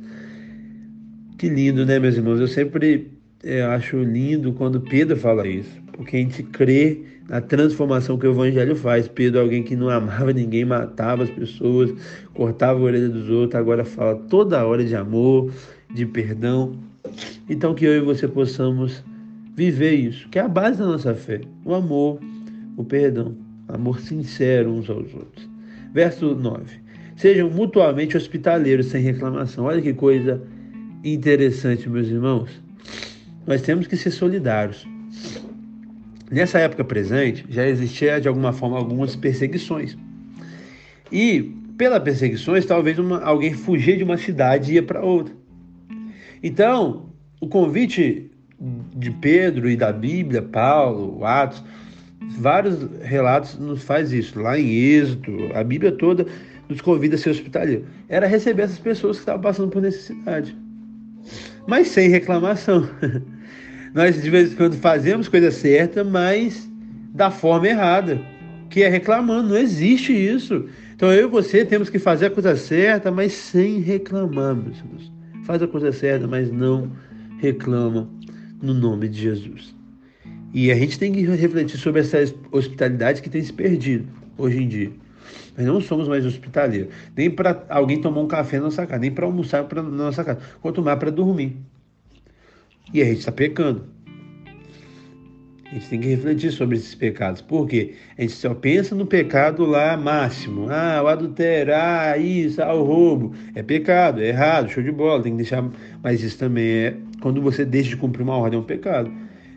Que 1.38 1.48
lindo, 1.48 1.86
né, 1.86 2.00
meus 2.00 2.16
irmãos? 2.16 2.40
Eu 2.40 2.48
sempre 2.48 3.12
é, 3.44 3.62
acho 3.62 4.02
lindo 4.02 4.52
quando 4.52 4.80
Pedro 4.80 5.16
fala 5.16 5.46
isso, 5.46 5.80
porque 5.92 6.16
a 6.16 6.18
gente 6.18 6.42
crê 6.42 7.15
na 7.28 7.40
transformação 7.40 8.18
que 8.18 8.26
o 8.26 8.30
Evangelho 8.30 8.76
faz. 8.76 9.08
Pedro, 9.08 9.40
alguém 9.40 9.62
que 9.62 9.76
não 9.76 9.88
amava 9.88 10.32
ninguém, 10.32 10.64
matava 10.64 11.24
as 11.24 11.30
pessoas, 11.30 11.92
cortava 12.34 12.78
a 12.78 12.82
orelha 12.82 13.08
dos 13.08 13.28
outros, 13.28 13.60
agora 13.60 13.84
fala 13.84 14.16
toda 14.28 14.64
hora 14.64 14.84
de 14.84 14.94
amor, 14.94 15.52
de 15.92 16.06
perdão. 16.06 16.78
Então, 17.48 17.74
que 17.74 17.84
eu 17.84 17.96
e 17.96 18.00
você 18.00 18.26
possamos 18.26 19.04
viver 19.54 19.94
isso, 19.94 20.28
que 20.28 20.38
é 20.38 20.42
a 20.42 20.48
base 20.48 20.78
da 20.78 20.86
nossa 20.86 21.14
fé: 21.14 21.40
o 21.64 21.74
amor, 21.74 22.18
o 22.76 22.84
perdão, 22.84 23.36
amor 23.68 24.00
sincero 24.00 24.70
uns 24.70 24.90
aos 24.90 25.12
outros. 25.14 25.48
Verso 25.92 26.34
9: 26.34 26.64
Sejam 27.16 27.48
mutuamente 27.50 28.16
hospitaleiros 28.16 28.86
sem 28.86 29.02
reclamação. 29.02 29.64
Olha 29.64 29.80
que 29.80 29.94
coisa 29.94 30.42
interessante, 31.04 31.88
meus 31.88 32.08
irmãos 32.08 32.66
nós 33.46 33.62
temos 33.62 33.86
que 33.86 33.96
ser 33.96 34.10
solidários. 34.10 34.86
Nessa 36.30 36.58
época 36.58 36.84
presente, 36.84 37.44
já 37.48 37.66
existia 37.66 38.20
de 38.20 38.26
alguma 38.26 38.52
forma 38.52 38.76
algumas 38.76 39.14
perseguições. 39.14 39.96
E 41.12 41.54
pela 41.78 42.00
perseguições, 42.00 42.66
talvez 42.66 42.98
uma, 42.98 43.22
alguém 43.22 43.52
fugia 43.52 43.96
de 43.96 44.02
uma 44.02 44.16
cidade 44.16 44.72
e 44.72 44.74
ia 44.74 44.82
para 44.82 45.04
outra. 45.04 45.34
Então, 46.42 47.10
o 47.40 47.46
convite 47.46 48.30
de 48.96 49.10
Pedro 49.10 49.68
e 49.68 49.76
da 49.76 49.92
Bíblia, 49.92 50.42
Paulo, 50.42 51.24
Atos, 51.24 51.62
vários 52.38 52.88
relatos 53.02 53.58
nos 53.58 53.82
faz 53.82 54.12
isso. 54.12 54.40
Lá 54.40 54.58
em 54.58 54.68
Êxodo, 54.68 55.50
a 55.54 55.62
Bíblia 55.62 55.92
toda 55.92 56.26
nos 56.68 56.80
convida 56.80 57.14
a 57.14 57.18
ser 57.18 57.30
hospitaleiro. 57.30 57.86
Era 58.08 58.26
receber 58.26 58.62
essas 58.62 58.78
pessoas 58.78 59.16
que 59.16 59.22
estavam 59.22 59.42
passando 59.42 59.70
por 59.70 59.82
necessidade. 59.82 60.56
Mas 61.68 61.88
sem 61.88 62.08
reclamação. 62.08 62.88
Nós 63.96 64.20
de 64.20 64.28
vez 64.28 64.52
em 64.52 64.56
quando 64.56 64.76
fazemos 64.76 65.26
coisa 65.26 65.50
certa, 65.50 66.04
mas 66.04 66.68
da 67.14 67.30
forma 67.30 67.66
errada, 67.66 68.20
que 68.68 68.82
é 68.82 68.88
reclamando. 68.90 69.48
Não 69.48 69.56
existe 69.56 70.12
isso. 70.12 70.66
Então 70.94 71.10
eu 71.10 71.28
e 71.28 71.30
você 71.30 71.64
temos 71.64 71.88
que 71.88 71.98
fazer 71.98 72.26
a 72.26 72.30
coisa 72.30 72.54
certa, 72.56 73.10
mas 73.10 73.32
sem 73.32 73.80
reclamar, 73.80 74.54
meus 74.54 74.76
irmãos. 74.76 75.10
Faz 75.46 75.62
a 75.62 75.66
coisa 75.66 75.90
certa, 75.92 76.28
mas 76.28 76.52
não 76.52 76.92
reclama 77.38 78.06
no 78.60 78.74
nome 78.74 79.08
de 79.08 79.18
Jesus. 79.18 79.74
E 80.52 80.70
a 80.70 80.74
gente 80.74 80.98
tem 80.98 81.10
que 81.10 81.22
refletir 81.22 81.78
sobre 81.78 82.02
essa 82.02 82.18
hospitalidade 82.52 83.22
que 83.22 83.30
tem 83.30 83.42
se 83.42 83.50
perdido 83.50 84.06
hoje 84.36 84.62
em 84.62 84.68
dia. 84.68 84.92
Nós 85.56 85.66
não 85.66 85.80
somos 85.80 86.06
mais 86.06 86.26
hospitaleiros. 86.26 86.92
Nem 87.16 87.30
para 87.30 87.64
alguém 87.70 87.98
tomar 87.98 88.20
um 88.20 88.28
café 88.28 88.58
na 88.58 88.64
nossa 88.64 88.86
casa, 88.86 89.00
nem 89.00 89.10
para 89.10 89.24
almoçar 89.24 89.66
na 89.74 89.82
nossa 89.82 90.22
casa. 90.22 90.40
Quanto 90.60 90.82
mais 90.82 90.98
para 90.98 91.10
dormir. 91.10 91.56
E 92.92 93.02
a 93.02 93.04
gente 93.04 93.18
está 93.18 93.32
pecando. 93.32 93.84
A 95.64 95.74
gente 95.74 95.88
tem 95.88 96.00
que 96.00 96.08
refletir 96.08 96.52
sobre 96.52 96.76
esses 96.76 96.94
pecados. 96.94 97.42
Por 97.42 97.66
quê? 97.66 97.94
A 98.16 98.22
gente 98.22 98.34
só 98.34 98.54
pensa 98.54 98.94
no 98.94 99.04
pecado 99.04 99.66
lá 99.66 99.96
máximo. 99.96 100.68
Ah, 100.70 101.02
o 101.02 101.08
adultério, 101.08 101.74
ah, 101.74 102.16
isso, 102.16 102.62
ah, 102.62 102.72
o 102.72 102.84
roubo. 102.84 103.34
É 103.54 103.62
pecado, 103.62 104.22
é 104.22 104.28
errado, 104.28 104.70
show 104.70 104.82
de 104.82 104.92
bola, 104.92 105.22
tem 105.22 105.32
que 105.32 105.38
deixar. 105.38 105.68
Mas 106.02 106.22
isso 106.22 106.38
também 106.38 106.64
é. 106.64 106.96
Quando 107.20 107.42
você 107.42 107.64
deixa 107.64 107.90
de 107.90 107.96
cumprir 107.96 108.22
uma 108.22 108.36
ordem, 108.36 108.58
é 108.58 108.62
um 108.62 108.64
pecado. 108.64 109.10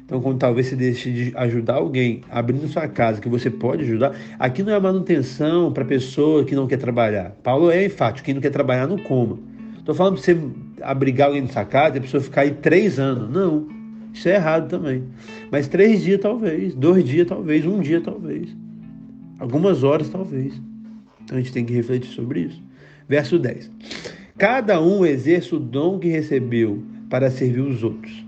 Então, 0.04 0.20
quando 0.20 0.40
talvez 0.40 0.66
você 0.66 0.76
deixe 0.76 1.12
de 1.12 1.32
ajudar 1.38 1.76
alguém 1.76 2.24
abrindo 2.32 2.68
sua 2.68 2.88
casa, 2.88 3.22
que 3.22 3.30
você 3.30 3.52
pode 3.52 3.84
ajudar, 3.84 4.16
aqui 4.40 4.64
não 4.64 4.74
é 4.74 4.80
manutenção 4.80 5.72
para 5.72 5.86
pessoa 5.86 6.44
que 6.44 6.56
não 6.56 6.66
quer 6.66 6.78
trabalhar. 6.78 7.36
Paulo 7.44 7.70
é 7.70 7.86
enfático, 7.86 8.26
quem 8.26 8.34
não 8.34 8.42
quer 8.42 8.50
trabalhar 8.50 8.88
não 8.88 8.98
coma. 8.98 9.38
Estou 9.78 9.94
falando 9.94 10.16
para 10.16 10.24
você 10.24 10.40
abrigar 10.82 11.28
alguém 11.28 11.42
na 11.44 11.50
sua 11.50 11.66
casa 11.66 11.96
e 11.96 12.00
a 12.00 12.02
pessoa 12.02 12.22
ficar 12.22 12.42
aí 12.42 12.52
três 12.52 13.00
anos. 13.00 13.30
Não, 13.30 13.68
isso 14.14 14.28
é 14.28 14.36
errado 14.36 14.70
também. 14.70 15.04
Mas 15.52 15.68
três 15.68 16.04
dias 16.04 16.20
talvez, 16.20 16.76
dois 16.76 17.04
dias 17.04 17.28
talvez, 17.28 17.66
um 17.66 17.80
dia 17.80 18.02
talvez, 18.02 18.56
algumas 19.40 19.84
horas 19.84 20.10
talvez. 20.10 20.54
Então 21.24 21.38
a 21.38 21.42
gente 21.42 21.54
tem 21.54 21.66
que 21.66 21.74
refletir 21.74 22.12
sobre 22.12 22.42
isso. 22.42 22.62
Verso 23.08 23.40
10. 23.40 23.72
Cada 24.38 24.82
um 24.82 25.06
exerce 25.06 25.54
o 25.54 25.60
dom 25.60 26.00
que 26.00 26.08
recebeu 26.08 26.84
para 27.10 27.30
servir 27.30 27.62
os 27.62 27.84
outros, 27.84 28.24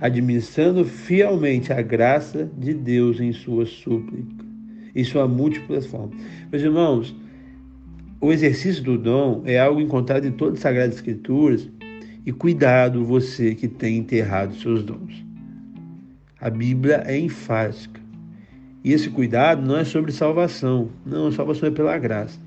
administrando 0.00 0.84
fielmente 0.84 1.72
a 1.72 1.82
graça 1.82 2.48
de 2.56 2.72
Deus 2.72 3.18
em 3.18 3.32
sua 3.32 3.66
súplica, 3.66 4.44
em 4.94 5.04
sua 5.04 5.26
múltiplas 5.26 5.86
formas. 5.86 6.16
Meus 6.52 6.62
irmãos, 6.62 7.16
o 8.20 8.32
exercício 8.32 8.82
do 8.82 8.96
dom 8.96 9.42
é 9.44 9.58
algo 9.58 9.80
encontrado 9.80 10.26
em 10.26 10.32
todas 10.32 10.54
as 10.54 10.60
Sagradas 10.60 10.96
Escrituras 10.96 11.68
e 12.26 12.32
cuidado 12.32 13.04
você 13.04 13.54
que 13.54 13.68
tem 13.68 13.98
enterrado 13.98 14.56
seus 14.56 14.82
dons. 14.82 15.24
A 16.40 16.50
Bíblia 16.50 17.04
é 17.06 17.16
enfática. 17.16 18.00
E 18.82 18.92
esse 18.92 19.08
cuidado 19.08 19.64
não 19.64 19.76
é 19.76 19.84
sobre 19.84 20.10
salvação. 20.10 20.90
Não, 21.04 21.30
salvação 21.30 21.68
é 21.68 21.72
pela 21.72 21.96
graça. 21.96 22.38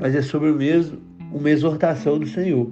Mas 0.00 0.14
é 0.14 0.22
sobre 0.22 0.50
o 0.50 0.54
mesmo, 0.54 0.98
uma 1.32 1.50
exortação 1.50 2.16
do 2.16 2.28
Senhor. 2.28 2.70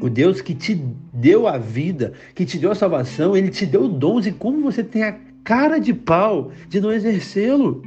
O 0.00 0.10
Deus 0.10 0.42
que 0.42 0.54
te 0.54 0.74
deu 1.12 1.46
a 1.46 1.56
vida, 1.56 2.12
que 2.34 2.44
te 2.44 2.58
deu 2.58 2.70
a 2.70 2.74
salvação, 2.74 3.34
ele 3.34 3.48
te 3.48 3.64
deu 3.64 3.88
dons 3.88 4.26
e 4.26 4.32
como 4.32 4.62
você 4.62 4.84
tem 4.84 5.02
a 5.02 5.18
cara 5.42 5.78
de 5.78 5.94
pau 5.94 6.52
de 6.68 6.80
não 6.80 6.92
exercê-lo. 6.92 7.82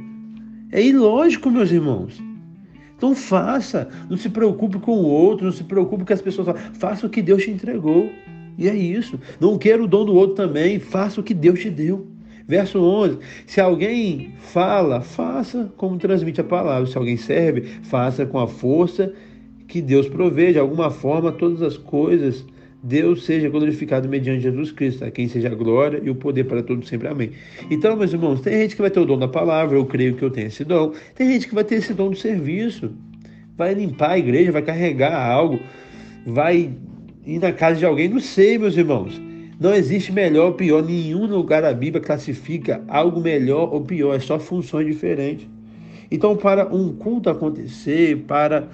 É 0.72 0.82
ilógico, 0.82 1.50
meus 1.50 1.70
irmãos. 1.70 2.20
Então 3.04 3.14
faça, 3.14 3.86
não 4.08 4.16
se 4.16 4.30
preocupe 4.30 4.78
com 4.78 4.92
o 4.92 5.04
outro, 5.04 5.44
não 5.44 5.52
se 5.52 5.62
preocupe 5.62 6.06
com 6.06 6.12
as 6.14 6.22
pessoas. 6.22 6.58
Faça 6.78 7.06
o 7.06 7.10
que 7.10 7.20
Deus 7.20 7.42
te 7.42 7.50
entregou. 7.50 8.10
E 8.56 8.66
é 8.66 8.74
isso. 8.74 9.20
Não 9.38 9.58
queira 9.58 9.84
o 9.84 9.86
dom 9.86 10.06
do 10.06 10.14
outro 10.14 10.36
também, 10.36 10.78
faça 10.78 11.20
o 11.20 11.22
que 11.22 11.34
Deus 11.34 11.60
te 11.60 11.68
deu. 11.68 12.06
Verso 12.48 12.80
11: 12.80 13.18
Se 13.46 13.60
alguém 13.60 14.32
fala, 14.38 15.02
faça 15.02 15.70
como 15.76 15.98
transmite 15.98 16.40
a 16.40 16.44
palavra. 16.44 16.86
Se 16.86 16.96
alguém 16.96 17.18
serve, 17.18 17.60
faça 17.82 18.24
com 18.24 18.38
a 18.38 18.46
força 18.46 19.12
que 19.68 19.82
Deus 19.82 20.08
provê. 20.08 20.54
De 20.54 20.58
alguma 20.58 20.90
forma, 20.90 21.30
todas 21.30 21.60
as 21.60 21.76
coisas 21.76 22.42
Deus 22.86 23.24
seja 23.24 23.48
glorificado 23.48 24.06
mediante 24.10 24.42
Jesus 24.42 24.70
Cristo, 24.70 25.06
a 25.06 25.10
quem 25.10 25.26
seja 25.26 25.48
a 25.48 25.54
glória 25.54 26.02
e 26.04 26.10
o 26.10 26.14
poder 26.14 26.44
para 26.44 26.62
todos 26.62 26.86
sempre. 26.86 27.08
Amém. 27.08 27.30
Então, 27.70 27.96
meus 27.96 28.12
irmãos, 28.12 28.42
tem 28.42 28.60
gente 28.60 28.76
que 28.76 28.82
vai 28.82 28.90
ter 28.90 29.00
o 29.00 29.06
dom 29.06 29.18
da 29.18 29.26
palavra, 29.26 29.78
eu 29.78 29.86
creio 29.86 30.14
que 30.16 30.22
eu 30.22 30.30
tenho 30.30 30.48
esse 30.48 30.66
dom. 30.66 30.92
Tem 31.14 31.32
gente 31.32 31.48
que 31.48 31.54
vai 31.54 31.64
ter 31.64 31.76
esse 31.76 31.94
dom 31.94 32.10
do 32.10 32.16
serviço. 32.16 32.92
Vai 33.56 33.72
limpar 33.72 34.10
a 34.10 34.18
igreja, 34.18 34.52
vai 34.52 34.60
carregar 34.60 35.18
algo, 35.18 35.58
vai 36.26 36.72
ir 37.24 37.38
na 37.38 37.52
casa 37.52 37.78
de 37.78 37.86
alguém. 37.86 38.06
Não 38.06 38.20
sei, 38.20 38.58
meus 38.58 38.76
irmãos. 38.76 39.18
Não 39.58 39.72
existe 39.72 40.12
melhor 40.12 40.48
ou 40.48 40.52
pior. 40.52 40.84
Nenhum 40.84 41.24
lugar 41.24 41.62
da 41.62 41.72
Bíblia 41.72 42.02
classifica 42.02 42.84
algo 42.86 43.18
melhor 43.18 43.72
ou 43.72 43.80
pior. 43.80 44.14
É 44.14 44.20
só 44.20 44.38
funções 44.38 44.86
diferentes. 44.86 45.48
Então, 46.10 46.36
para 46.36 46.66
um 46.66 46.94
culto 46.94 47.30
acontecer, 47.30 48.24
para, 48.26 48.68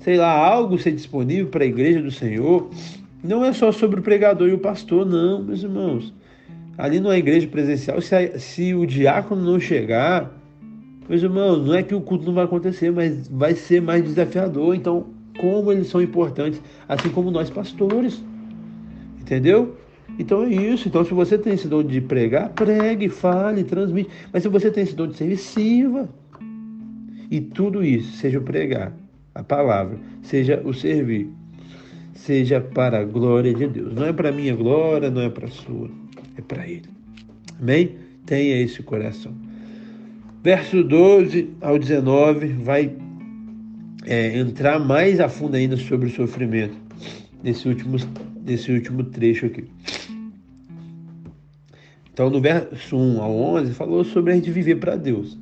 sei 0.00 0.18
lá, 0.18 0.30
algo 0.30 0.78
ser 0.78 0.92
disponível 0.92 1.46
para 1.46 1.64
a 1.64 1.66
igreja 1.66 2.02
do 2.02 2.10
Senhor, 2.10 2.68
não 3.22 3.44
é 3.44 3.52
só 3.52 3.72
sobre 3.72 4.00
o 4.00 4.02
pregador 4.02 4.48
e 4.48 4.52
o 4.52 4.58
pastor, 4.58 5.04
não, 5.04 5.42
meus 5.42 5.62
irmãos. 5.62 6.14
Ali 6.76 7.00
numa 7.00 7.18
igreja 7.18 7.46
presencial, 7.48 8.00
se, 8.00 8.14
a, 8.14 8.38
se 8.38 8.74
o 8.74 8.86
diácono 8.86 9.42
não 9.42 9.58
chegar, 9.58 10.32
meus 11.08 11.22
irmãos, 11.22 11.66
não 11.66 11.74
é 11.74 11.82
que 11.82 11.94
o 11.94 12.00
culto 12.00 12.26
não 12.26 12.34
vai 12.34 12.44
acontecer, 12.44 12.92
mas 12.92 13.28
vai 13.28 13.54
ser 13.54 13.82
mais 13.82 14.04
desafiador. 14.04 14.74
Então, 14.74 15.06
como 15.38 15.72
eles 15.72 15.88
são 15.88 16.02
importantes, 16.02 16.60
assim 16.88 17.08
como 17.08 17.30
nós 17.30 17.50
pastores. 17.50 18.22
Entendeu? 19.20 19.76
Então 20.18 20.42
é 20.42 20.48
isso. 20.48 20.88
Então, 20.88 21.04
se 21.04 21.14
você 21.14 21.38
tem 21.38 21.54
esse 21.54 21.66
dom 21.66 21.82
de 21.82 22.00
pregar, 22.00 22.50
pregue, 22.50 23.08
fale, 23.08 23.64
transmite. 23.64 24.10
Mas 24.32 24.42
se 24.42 24.48
você 24.48 24.70
tem 24.70 24.82
esse 24.82 24.94
dom 24.94 25.06
de 25.06 25.16
servir, 25.16 25.36
sirva. 25.36 26.08
E 27.30 27.40
tudo 27.40 27.84
isso, 27.84 28.16
seja 28.16 28.38
o 28.38 28.42
pregar, 28.42 28.92
a 29.34 29.42
palavra, 29.42 29.98
seja 30.22 30.62
o 30.64 30.72
servir, 30.72 31.30
seja 32.24 32.60
para 32.60 33.00
a 33.00 33.04
glória 33.04 33.54
de 33.54 33.66
Deus. 33.66 33.94
Não 33.94 34.06
é 34.06 34.12
para 34.12 34.32
minha 34.32 34.54
glória, 34.54 35.10
não 35.10 35.22
é 35.22 35.30
para 35.30 35.46
a 35.46 35.50
sua, 35.50 35.90
é 36.36 36.42
para 36.42 36.66
Ele. 36.66 36.88
Amém? 37.60 37.96
Tenha 38.26 38.60
esse 38.60 38.82
coração. 38.82 39.32
Verso 40.42 40.82
12 40.84 41.50
ao 41.60 41.78
19 41.78 42.48
vai 42.64 42.92
é, 44.04 44.38
entrar 44.38 44.78
mais 44.78 45.20
a 45.20 45.28
fundo 45.28 45.56
ainda 45.56 45.76
sobre 45.76 46.08
o 46.08 46.14
sofrimento, 46.14 46.76
nesse 47.42 47.68
último, 47.68 47.96
nesse 48.44 48.70
último 48.72 49.04
trecho 49.04 49.46
aqui. 49.46 49.64
Então, 52.12 52.30
no 52.30 52.40
verso 52.40 52.96
1 52.96 53.22
ao 53.22 53.32
11, 53.32 53.72
falou 53.74 54.04
sobre 54.04 54.32
a 54.32 54.34
gente 54.36 54.50
viver 54.50 54.76
para 54.76 54.96
Deus, 54.96 55.38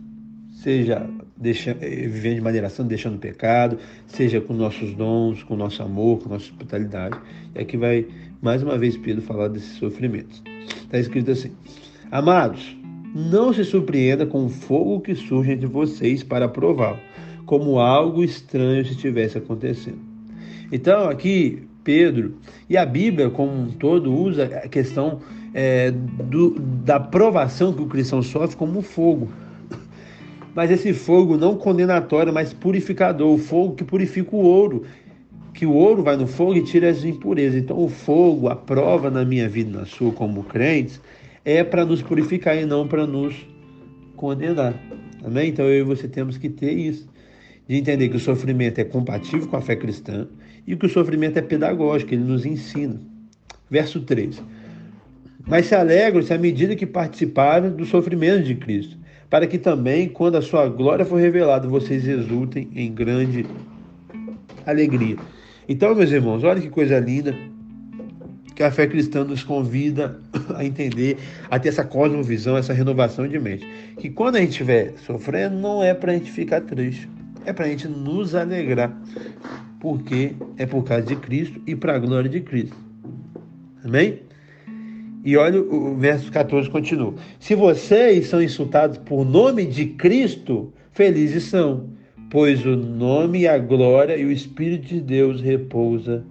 seja 0.53 1.09
deixa, 1.37 1.77
eh, 1.81 2.07
vivendo 2.09 2.37
de 2.37 2.41
maneira 2.41 2.69
santa, 2.69 2.91
deixando 2.91 3.17
o 3.17 3.19
pecado, 3.19 3.79
seja 4.07 4.41
com 4.41 4.55
nossos 4.55 4.95
dons, 4.95 5.43
com 5.43 5.57
nosso 5.57 5.83
amor, 5.83 6.19
com 6.19 6.29
nossa 6.29 6.45
hospitalidade. 6.45 7.19
E 7.55 7.61
aqui 7.61 7.77
vai, 7.77 8.07
mais 8.41 8.63
uma 8.63 8.79
vez, 8.79 8.97
Pedro 8.97 9.23
falar 9.23 9.49
desses 9.49 9.77
sofrimentos. 9.79 10.43
Está 10.83 10.99
escrito 10.99 11.31
assim: 11.31 11.53
Amados, 12.11 12.77
não 13.15 13.53
se 13.53 13.65
surpreenda 13.65 14.27
com 14.27 14.47
o 14.47 14.49
fogo 14.49 15.01
que 15.01 15.15
surge 15.15 15.53
entre 15.53 15.67
vocês 15.67 16.23
para 16.23 16.49
prová-lo 16.49 16.99
como 17.47 17.79
algo 17.79 18.23
estranho 18.23 18.85
se 18.85 18.93
estivesse 18.93 19.39
acontecendo. 19.39 20.01
Então, 20.71 21.09
aqui, 21.09 21.63
Pedro 21.85 22.35
e 22.69 22.77
a 22.77 22.85
Bíblia 22.85 23.31
como 23.31 23.53
um 23.53 23.71
todo 23.71 24.13
usa 24.13 24.45
a 24.45 24.69
questão 24.69 25.21
é, 25.55 25.93
do, 25.93 26.59
da 26.59 26.99
provação 26.99 27.73
que 27.73 27.81
o 27.81 27.87
cristão 27.87 28.21
sofre 28.21 28.57
como 28.57 28.83
fogo. 28.83 29.29
Mas 30.57 30.71
esse 30.71 30.95
fogo 30.95 31.37
não 31.37 31.55
condenatório, 31.55 32.33
mas 32.33 32.55
purificador, 32.55 33.31
o 33.31 33.37
fogo 33.37 33.75
que 33.75 33.85
purifica 33.85 34.35
o 34.35 34.41
ouro, 34.41 34.85
que 35.53 35.67
o 35.67 35.73
ouro 35.75 36.03
vai 36.03 36.17
no 36.17 36.27
fogo 36.27 36.57
e 36.57 36.63
tira 36.63 36.89
as 36.89 37.05
impurezas. 37.05 37.63
Então, 37.63 37.79
o 37.79 37.91
fogo, 37.91 38.49
a 38.49 38.57
prova 38.57 39.11
na 39.11 39.23
minha 39.23 39.47
vida, 39.51 39.79
na 39.79 39.85
sua, 39.85 40.11
como 40.13 40.43
crentes, 40.45 40.99
é 41.45 41.63
para 41.63 41.85
nos 41.85 42.01
purificar 42.01 42.57
e 42.57 42.65
não 42.65 42.89
para 42.89 43.07
nos 43.07 43.37
condenar. 44.17 44.75
Amém? 45.23 45.51
Então, 45.51 45.67
eu 45.67 45.81
e 45.81 45.83
você 45.83 46.09
temos 46.09 46.39
que 46.39 46.49
ter 46.49 46.73
isso 46.73 47.07
de 47.69 47.77
entender 47.77 48.09
que 48.09 48.17
o 48.17 48.21
sofrimento 48.21 48.79
é 48.79 48.85
compatível 48.85 49.47
com 49.47 49.57
a 49.59 49.61
fé 49.61 49.77
cristã 49.77 50.27
e 50.67 50.75
que 50.75 50.87
o 50.87 50.89
sofrimento 50.89 51.37
é 51.37 51.43
pedagógico, 51.43 52.15
ele 52.15 52.25
nos 52.25 52.47
ensina. 52.47 52.99
Verso 53.69 54.01
3. 54.01 54.43
Mas 55.47 55.67
se 55.67 55.75
alegram-se 55.75 56.33
à 56.33 56.39
medida 56.39 56.75
que 56.75 56.87
participaram 56.87 57.71
do 57.71 57.85
sofrimento 57.85 58.43
de 58.43 58.55
Cristo, 58.55 58.97
para 59.29 59.47
que 59.47 59.59
também, 59.59 60.09
quando 60.09 60.37
a 60.37 60.43
sua 60.43 60.69
glória 60.69 61.05
for 61.05 61.17
revelada, 61.17 61.69
vocês 61.69 62.07
exultem 62.07 62.69
em 62.75 62.93
grande 62.93 63.47
alegria. 64.65 65.17
Então, 65.69 65.95
meus 65.95 66.11
irmãos, 66.11 66.45
olha 66.45 66.61
que 66.61 66.69
coisa 66.69 66.99
linda 66.99 67.35
que 68.55 68.63
a 68.63 68.71
fé 68.71 68.87
cristã 68.87 69.23
nos 69.23 69.43
convida 69.43 70.19
a 70.57 70.65
entender, 70.65 71.19
a 71.51 71.59
ter 71.59 71.69
essa 71.69 71.85
cosmovisão, 71.85 72.57
essa 72.57 72.73
renovação 72.73 73.29
de 73.29 73.39
mente. 73.39 73.67
Que 73.99 74.09
quando 74.09 74.37
a 74.37 74.41
gente 74.41 74.51
estiver 74.51 74.95
sofrendo, 75.05 75.57
não 75.57 75.83
é 75.83 75.93
para 75.93 76.13
a 76.13 76.15
gente 76.15 76.31
ficar 76.31 76.63
triste 76.63 77.09
é 77.47 77.53
para 77.53 77.65
a 77.65 77.69
gente 77.69 77.89
nos 77.89 78.35
alegrar, 78.35 78.93
porque 79.81 80.35
é 80.59 80.67
por 80.67 80.83
causa 80.85 81.07
de 81.07 81.17
Cristo 81.17 81.63
e 81.67 81.75
para 81.75 81.95
a 81.95 81.99
glória 81.99 82.29
de 82.29 82.41
Cristo. 82.41 82.77
Amém? 83.85 84.26
E 85.27 85.37
olha 85.37 85.61
o 85.61 85.97
verso 85.97 86.31
14 86.31 86.71
continua. 86.71 87.13
Se 87.41 87.57
vocês 87.57 88.29
são 88.29 88.41
insultados 88.41 88.97
por 88.97 89.25
nome 89.25 89.67
de 89.67 89.87
Cristo, 89.87 90.73
felizes 90.93 91.43
são, 91.43 91.89
pois 92.31 92.65
o 92.65 92.77
nome 92.77 93.45
a 93.45 93.59
glória 93.59 94.17
e 94.17 94.25
o 94.25 94.31
Espírito 94.31 94.87
de 94.87 95.01
Deus 95.01 95.41
repousa 95.41 96.25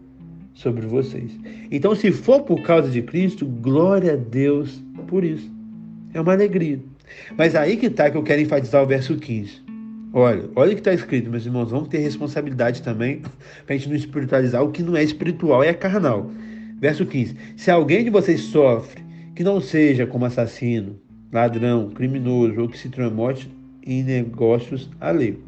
sobre 0.54 0.86
vocês. 0.88 1.30
Então, 1.70 1.94
se 1.94 2.10
for 2.10 2.44
por 2.44 2.62
causa 2.64 2.90
de 2.90 3.02
Cristo, 3.02 3.46
glória 3.46 4.14
a 4.14 4.16
Deus 4.16 4.82
por 5.08 5.26
isso. 5.26 5.52
É 6.14 6.22
uma 6.22 6.32
alegria. 6.32 6.80
Mas 7.38 7.54
aí 7.54 7.76
que 7.76 7.88
está 7.88 8.10
que 8.10 8.16
eu 8.16 8.24
quero 8.24 8.44
enfatizar 8.44 8.82
o 8.82 8.88
verso 8.88 9.18
15. 9.18 9.62
Olha, 10.14 10.46
olha 10.56 10.72
o 10.72 10.74
que 10.74 10.80
está 10.80 10.94
escrito, 10.94 11.30
meus 11.30 11.46
irmãos. 11.46 11.70
Vamos 11.70 11.90
ter 11.90 11.98
responsabilidade 11.98 12.82
também 12.82 13.22
para 13.68 13.76
a 13.76 13.78
gente 13.78 13.90
não 13.90 13.96
espiritualizar 13.98 14.64
o 14.64 14.72
que 14.72 14.82
não 14.82 14.96
é 14.96 15.04
espiritual, 15.04 15.62
é 15.62 15.74
carnal. 15.74 16.32
Verso 16.80 17.06
15: 17.06 17.36
Se 17.56 17.72
alguém 17.72 18.04
de 18.04 18.10
vocês 18.10 18.42
sofre, 18.42 19.04
que 19.36 19.44
não 19.44 19.60
seja 19.60 20.06
como 20.06 20.26
assassino, 20.26 21.00
ladrão, 21.32 21.90
criminoso 21.90 22.62
ou 22.62 22.68
que 22.68 22.78
se 22.78 22.90
morte 23.12 23.52
em 23.86 24.04
negócios 24.04 24.90
alheios. 25.00 25.40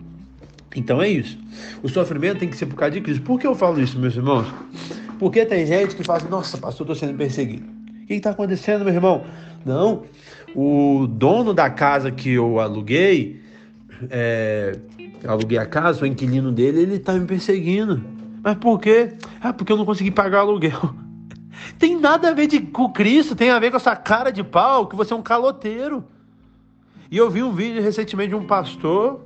Então 0.75 1.01
é 1.01 1.09
isso. 1.09 1.37
O 1.81 1.89
sofrimento 1.89 2.39
tem 2.39 2.49
que 2.49 2.57
ser 2.57 2.65
por 2.65 2.75
causa 2.75 2.93
de 2.93 3.01
Cristo. 3.01 3.23
Por 3.23 3.39
que 3.39 3.47
eu 3.47 3.55
falo 3.55 3.81
isso, 3.81 3.97
meus 3.97 4.15
irmãos? 4.15 4.47
Porque 5.17 5.45
tem 5.45 5.65
gente 5.65 5.95
que 5.95 6.03
fala 6.03 6.19
assim: 6.19 6.29
nossa, 6.29 6.57
pastor, 6.57 6.85
estou 6.85 6.95
sendo 6.95 7.17
perseguido. 7.17 7.65
O 8.03 8.07
que 8.07 8.13
está 8.13 8.31
acontecendo, 8.31 8.85
meu 8.85 8.93
irmão? 8.93 9.25
Não, 9.65 10.03
o 10.55 11.07
dono 11.07 11.53
da 11.53 11.69
casa 11.69 12.11
que 12.11 12.31
eu 12.31 12.59
aluguei 12.59 13.41
é, 14.09 14.77
aluguei 15.25 15.57
a 15.57 15.65
casa, 15.65 16.03
o 16.03 16.07
inquilino 16.07 16.51
dele, 16.51 16.81
ele 16.81 16.99
tá 16.99 17.13
me 17.13 17.25
perseguindo. 17.25 18.03
Mas 18.43 18.55
por 18.57 18.79
quê? 18.79 19.13
Ah, 19.41 19.51
porque 19.51 19.71
eu 19.71 19.77
não 19.77 19.85
consegui 19.85 20.11
pagar 20.11 20.45
o 20.45 20.49
aluguel. 20.49 20.95
Tem 21.77 21.99
nada 21.99 22.29
a 22.29 22.33
ver 22.33 22.47
de, 22.47 22.59
com 22.59 22.91
Cristo, 22.91 23.35
tem 23.35 23.49
a 23.49 23.59
ver 23.59 23.71
com 23.71 23.77
essa 23.77 23.95
cara 23.95 24.31
de 24.31 24.43
pau, 24.43 24.87
que 24.87 24.95
você 24.95 25.13
é 25.13 25.15
um 25.15 25.21
caloteiro. 25.21 26.03
E 27.09 27.17
eu 27.17 27.29
vi 27.29 27.41
um 27.41 27.53
vídeo 27.53 27.81
recentemente 27.81 28.29
de 28.29 28.35
um 28.35 28.45
pastor, 28.45 29.21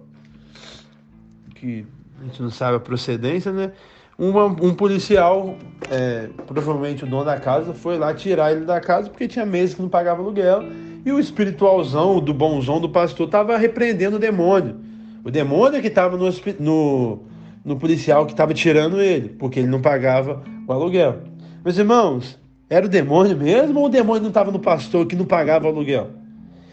que 1.56 1.86
a 2.20 2.26
gente 2.26 2.42
não 2.42 2.52
sabe 2.52 2.78
a 2.78 2.80
procedência, 2.80 3.52
né? 3.52 3.72
Uma, 4.18 4.46
um 4.46 4.76
policial, 4.76 5.58
é, 5.90 6.30
provavelmente 6.46 7.04
o 7.04 7.08
dono 7.08 7.26
da 7.26 7.40
casa, 7.40 7.74
foi 7.74 7.98
lá 7.98 8.14
tirar 8.14 8.52
ele 8.52 8.66
da 8.66 8.80
casa 8.80 9.10
porque 9.10 9.28
tinha 9.28 9.46
meses 9.46 9.74
que 9.74 9.82
não 9.82 9.90
pagava 9.90 10.22
aluguel. 10.22 10.64
E 11.04 11.12
o 11.12 11.20
espiritualzão, 11.20 12.20
do 12.20 12.32
bonzão 12.32 12.80
do 12.80 12.88
pastor, 12.88 13.26
estava 13.26 13.58
repreendendo 13.58 14.18
o 14.18 14.20
demônio. 14.20 14.76
O 15.24 15.32
demônio 15.32 15.82
que 15.82 15.88
estava 15.88 16.18
no, 16.18 16.30
no, 16.60 17.24
no 17.66 17.76
policial 17.78 18.26
que 18.28 18.34
estava 18.34 18.54
tirando 18.54 19.02
ele, 19.02 19.30
porque 19.30 19.60
ele 19.60 19.68
não 19.68 19.82
pagava 19.82 20.44
o 20.68 20.72
aluguel. 20.72 21.22
Meus 21.64 21.78
irmãos, 21.78 22.40
era 22.70 22.86
o 22.86 22.90
demônio 22.90 23.38
mesmo 23.38 23.80
ou 23.80 23.86
o 23.86 23.90
demônio 23.90 24.22
não 24.22 24.30
estava 24.30 24.52
no 24.52 24.60
pastor 24.60 25.06
que 25.06 25.16
não 25.16 25.26
pagava 25.26 25.66
o 25.66 25.70
aluguel? 25.70 26.10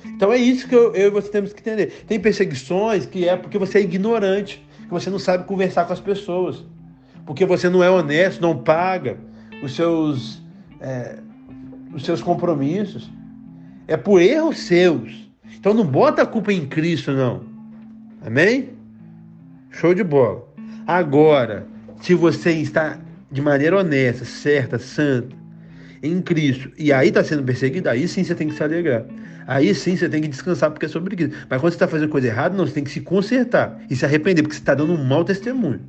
Então 0.06 0.32
é 0.32 0.38
isso 0.38 0.66
que 0.66 0.74
eu, 0.74 0.94
eu 0.94 1.08
e 1.08 1.10
você 1.10 1.28
temos 1.28 1.52
que 1.52 1.60
entender. 1.60 2.04
Tem 2.06 2.18
perseguições 2.18 3.04
que 3.04 3.28
é 3.28 3.36
porque 3.36 3.58
você 3.58 3.78
é 3.78 3.82
ignorante, 3.82 4.64
que 4.80 4.90
você 4.90 5.10
não 5.10 5.18
sabe 5.18 5.44
conversar 5.44 5.84
com 5.84 5.92
as 5.92 6.00
pessoas, 6.00 6.64
porque 7.26 7.44
você 7.44 7.68
não 7.68 7.84
é 7.84 7.90
honesto, 7.90 8.40
não 8.40 8.56
paga 8.56 9.18
os 9.62 9.74
seus, 9.74 10.42
é, 10.80 11.18
os 11.92 12.04
seus 12.04 12.22
compromissos. 12.22 13.10
É 13.86 13.96
por 13.96 14.22
erros 14.22 14.58
seus. 14.58 15.28
Então 15.58 15.74
não 15.74 15.84
bota 15.84 16.22
a 16.22 16.26
culpa 16.26 16.52
em 16.52 16.66
Cristo, 16.66 17.12
não. 17.12 17.42
Amém? 18.24 18.70
Show 19.70 19.94
de 19.94 20.02
bola. 20.02 20.48
Agora, 20.86 21.66
se 22.00 22.14
você 22.14 22.52
está 22.52 22.98
de 23.30 23.40
maneira 23.40 23.78
honesta, 23.78 24.24
certa, 24.24 24.78
santa, 24.78 25.36
em 26.02 26.20
Cristo, 26.22 26.70
e 26.78 26.92
aí 26.92 27.08
está 27.08 27.24
sendo 27.24 27.42
perseguido, 27.42 27.88
aí 27.88 28.06
sim 28.06 28.22
você 28.22 28.34
tem 28.34 28.48
que 28.48 28.54
se 28.54 28.62
alegrar. 28.62 29.04
Aí 29.46 29.74
sim 29.74 29.96
você 29.96 30.08
tem 30.08 30.20
que 30.20 30.28
descansar 30.28 30.70
porque 30.70 30.86
é 30.86 30.88
sobre 30.88 31.16
Cristo. 31.16 31.34
Mas 31.48 31.60
quando 31.60 31.72
você 31.72 31.76
está 31.76 31.88
fazendo 31.88 32.10
coisa 32.10 32.26
errada, 32.26 32.54
não, 32.54 32.66
você 32.66 32.74
tem 32.74 32.84
que 32.84 32.90
se 32.90 33.00
consertar 33.00 33.80
e 33.88 33.96
se 33.96 34.04
arrepender, 34.04 34.42
porque 34.42 34.54
você 34.54 34.60
está 34.60 34.74
dando 34.74 34.92
um 34.92 35.02
mau 35.02 35.24
testemunho. 35.24 35.80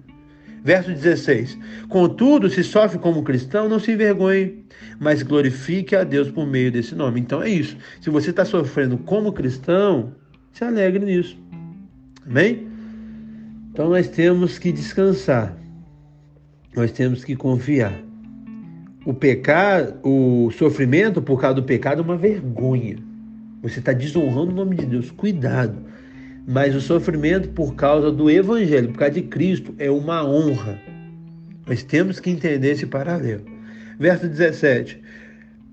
Verso 0.64 0.92
16: 0.92 1.58
Contudo, 1.90 2.50
se 2.50 2.64
sofre 2.64 2.98
como 3.00 3.24
cristão, 3.24 3.68
não 3.68 3.80
se 3.80 3.92
envergonhe, 3.92 4.64
mas 5.00 5.24
glorifique 5.24 5.96
a 5.96 6.04
Deus 6.04 6.30
por 6.32 6.48
meio 6.48 6.72
desse 6.72 6.96
nome. 6.96 7.20
Então 7.20 7.44
é 7.44 7.50
isso. 7.50 7.78
Se 8.02 8.10
você 8.10 8.30
está 8.30 8.46
sofrendo 8.46 8.98
como 8.98 9.34
cristão, 9.34 10.14
se 10.54 10.64
alegre 10.64 11.06
nisso. 11.06 11.38
Amém? 12.26 12.68
Então 13.72 13.90
nós 13.90 14.08
temos 14.08 14.58
que 14.58 14.72
descansar. 14.72 15.56
Nós 16.76 16.92
temos 16.92 17.24
que 17.24 17.36
confiar. 17.36 18.00
O 19.06 19.14
pecado, 19.14 20.00
o 20.04 20.52
sofrimento 20.52 21.22
por 21.22 21.40
causa 21.40 21.56
do 21.56 21.64
pecado 21.64 22.02
é 22.02 22.04
uma 22.04 22.18
vergonha. 22.18 22.98
Você 23.62 23.80
está 23.80 23.94
desonrando 23.94 24.52
o 24.52 24.56
nome 24.56 24.76
de 24.76 24.86
Deus. 24.86 25.12
Cuidado 25.12 25.90
mas 26.52 26.76
o 26.76 26.82
sofrimento 26.82 27.50
por 27.50 27.76
causa 27.76 28.12
do 28.12 28.28
Evangelho, 28.28 28.90
por 28.90 28.98
causa 28.98 29.14
de 29.14 29.22
Cristo, 29.22 29.72
é 29.78 29.92
uma 29.92 30.28
honra. 30.28 30.80
Nós 31.68 31.84
temos 31.84 32.20
que 32.20 32.32
entender 32.32 32.72
esse 32.72 32.88
paralelo. 32.88 33.46
Verso 34.00 34.28
17: 34.28 35.00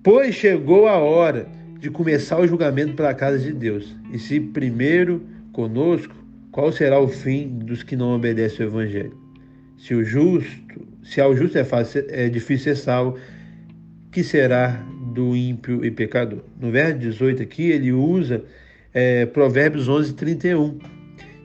Pois 0.03 0.35
chegou 0.35 0.87
a 0.87 0.99
hora 0.99 1.49
de 1.81 1.89
começar 1.89 2.39
o 2.39 2.47
julgamento 2.47 2.93
pela 2.93 3.15
casa 3.15 3.39
de 3.39 3.55
Deus. 3.55 3.97
E 4.13 4.19
se 4.19 4.39
primeiro 4.39 5.23
conosco, 5.51 6.15
qual 6.53 6.71
será 6.71 7.01
o 7.01 7.09
fim 7.09 7.49
dos 7.49 7.83
que 7.83 7.97
não 7.97 8.15
obedecem 8.15 8.67
o 8.67 8.69
Evangelho? 8.69 9.17
Se 9.79 9.95
o 9.95 10.05
justo, 10.05 10.86
se 11.07 11.21
ao 11.21 11.35
justo 11.37 11.57
é, 11.57 11.65
fácil, 11.65 12.05
é 12.09 12.29
difícil 12.29 12.75
ser 12.75 12.83
salvo, 12.83 13.19
que 14.11 14.25
será 14.25 14.85
do 15.15 15.37
ímpio 15.37 15.85
e 15.85 15.91
pecador? 15.91 16.41
No 16.61 16.71
verso 16.71 16.99
18 16.99 17.43
aqui, 17.43 17.71
ele 17.71 17.93
usa 17.93 18.45
é, 18.93 19.25
Provérbios 19.25 19.89
11, 19.89 20.15
31. 20.15 20.79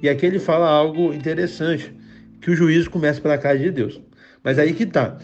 E 0.01 0.09
aqui 0.09 0.25
ele 0.25 0.39
fala 0.39 0.67
algo 0.67 1.13
interessante, 1.13 1.93
que 2.41 2.49
o 2.49 2.55
juízo 2.55 2.89
começa 2.89 3.21
pela 3.21 3.37
casa 3.37 3.59
de 3.59 3.69
Deus. 3.69 4.01
Mas 4.43 4.57
aí 4.57 4.73
que 4.73 4.85
tá. 4.85 5.17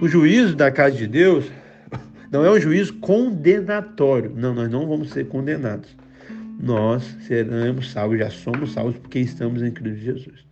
O 0.00 0.08
juízo 0.08 0.56
da 0.56 0.70
casa 0.70 0.96
de 0.96 1.06
Deus 1.06 1.44
não 2.32 2.46
é 2.46 2.50
um 2.50 2.58
juízo 2.58 2.94
condenatório. 2.94 4.32
Não, 4.34 4.54
nós 4.54 4.70
não 4.70 4.88
vamos 4.88 5.10
ser 5.10 5.26
condenados. 5.26 5.94
Nós 6.58 7.02
seremos 7.26 7.90
salvos, 7.90 8.18
já 8.18 8.30
somos 8.30 8.72
salvos 8.72 8.96
porque 8.96 9.18
estamos 9.18 9.62
em 9.62 9.70
Cristo 9.70 10.00
Jesus. 10.00 10.46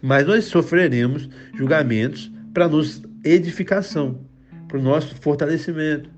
Mas 0.00 0.24
nós 0.24 0.44
sofreremos 0.44 1.28
julgamentos 1.56 2.30
para 2.56 2.68
nos 2.68 3.02
edificação, 3.22 4.18
para 4.66 4.78
o 4.78 4.82
nosso 4.82 5.14
fortalecimento, 5.16 6.08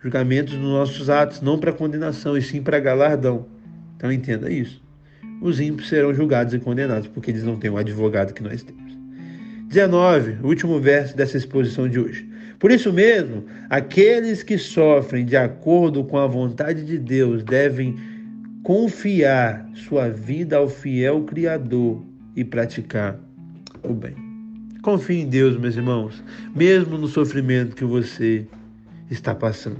julgamentos 0.00 0.54
nos 0.54 0.70
nossos 0.70 1.10
atos, 1.10 1.40
não 1.40 1.58
para 1.58 1.72
condenação, 1.72 2.38
e 2.38 2.40
sim 2.40 2.62
para 2.62 2.78
galardão. 2.78 3.48
Então 3.96 4.12
entenda 4.12 4.48
isso. 4.48 4.80
Os 5.42 5.58
ímpios 5.58 5.88
serão 5.88 6.14
julgados 6.14 6.54
e 6.54 6.60
condenados, 6.60 7.08
porque 7.08 7.32
eles 7.32 7.42
não 7.42 7.56
têm 7.56 7.70
o 7.70 7.76
advogado 7.76 8.32
que 8.32 8.44
nós 8.44 8.62
temos. 8.62 8.96
19, 9.66 10.36
último 10.46 10.78
verso 10.78 11.16
dessa 11.16 11.36
exposição 11.36 11.88
de 11.88 11.98
hoje. 11.98 12.28
Por 12.60 12.70
isso 12.70 12.92
mesmo, 12.92 13.46
aqueles 13.68 14.44
que 14.44 14.56
sofrem 14.56 15.24
de 15.24 15.36
acordo 15.36 16.04
com 16.04 16.16
a 16.16 16.28
vontade 16.28 16.84
de 16.84 16.96
Deus 16.96 17.42
devem 17.42 17.96
confiar 18.62 19.68
sua 19.74 20.08
vida 20.08 20.58
ao 20.58 20.68
fiel 20.68 21.24
Criador 21.24 22.04
e 22.36 22.44
praticar 22.44 23.18
o 23.82 23.92
bem. 23.92 24.27
Confie 24.88 25.20
em 25.20 25.28
Deus, 25.28 25.54
meus 25.58 25.76
irmãos, 25.76 26.24
mesmo 26.56 26.96
no 26.96 27.08
sofrimento 27.08 27.76
que 27.76 27.84
você 27.84 28.46
está 29.10 29.34
passando. 29.34 29.76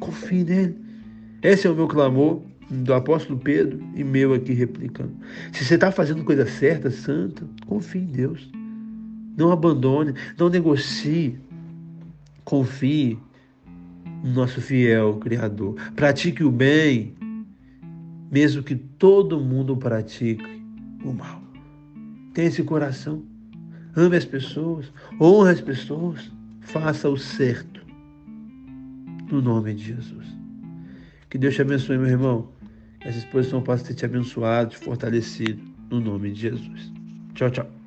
Confie 0.00 0.42
nele. 0.42 0.78
Esse 1.42 1.66
é 1.66 1.70
o 1.70 1.74
meu 1.74 1.86
clamor 1.86 2.40
do 2.70 2.94
apóstolo 2.94 3.38
Pedro 3.38 3.86
e 3.94 4.02
meu 4.02 4.32
aqui 4.32 4.54
replicando. 4.54 5.14
Se 5.52 5.62
você 5.62 5.74
está 5.74 5.92
fazendo 5.92 6.24
coisa 6.24 6.46
certa, 6.46 6.90
santa, 6.90 7.46
confie 7.66 7.98
em 7.98 8.06
Deus. 8.06 8.50
Não 9.36 9.52
abandone, 9.52 10.14
não 10.38 10.48
negocie. 10.48 11.38
Confie 12.44 13.18
no 14.22 14.32
nosso 14.32 14.58
fiel 14.58 15.18
Criador. 15.18 15.74
Pratique 15.94 16.42
o 16.42 16.50
bem, 16.50 17.12
mesmo 18.32 18.62
que 18.62 18.74
todo 18.74 19.38
mundo 19.38 19.76
pratique 19.76 20.62
o 21.04 21.12
mal. 21.12 21.42
Tenha 22.32 22.48
esse 22.48 22.62
coração. 22.62 23.33
Ame 23.96 24.16
as 24.16 24.24
pessoas, 24.24 24.92
honre 25.20 25.52
as 25.52 25.60
pessoas, 25.60 26.30
faça 26.60 27.08
o 27.08 27.16
certo. 27.16 27.80
No 29.30 29.40
nome 29.40 29.74
de 29.74 29.84
Jesus. 29.84 30.26
Que 31.30 31.38
Deus 31.38 31.54
te 31.54 31.62
abençoe, 31.62 31.98
meu 31.98 32.08
irmão. 32.08 32.48
Essa 33.00 33.18
exposição 33.18 33.62
possa 33.62 33.84
ter 33.84 33.94
te 33.94 34.04
abençoado, 34.04 34.70
te 34.70 34.78
fortalecido. 34.78 35.62
No 35.90 36.00
nome 36.00 36.32
de 36.32 36.40
Jesus. 36.40 36.92
Tchau, 37.34 37.50
tchau. 37.50 37.83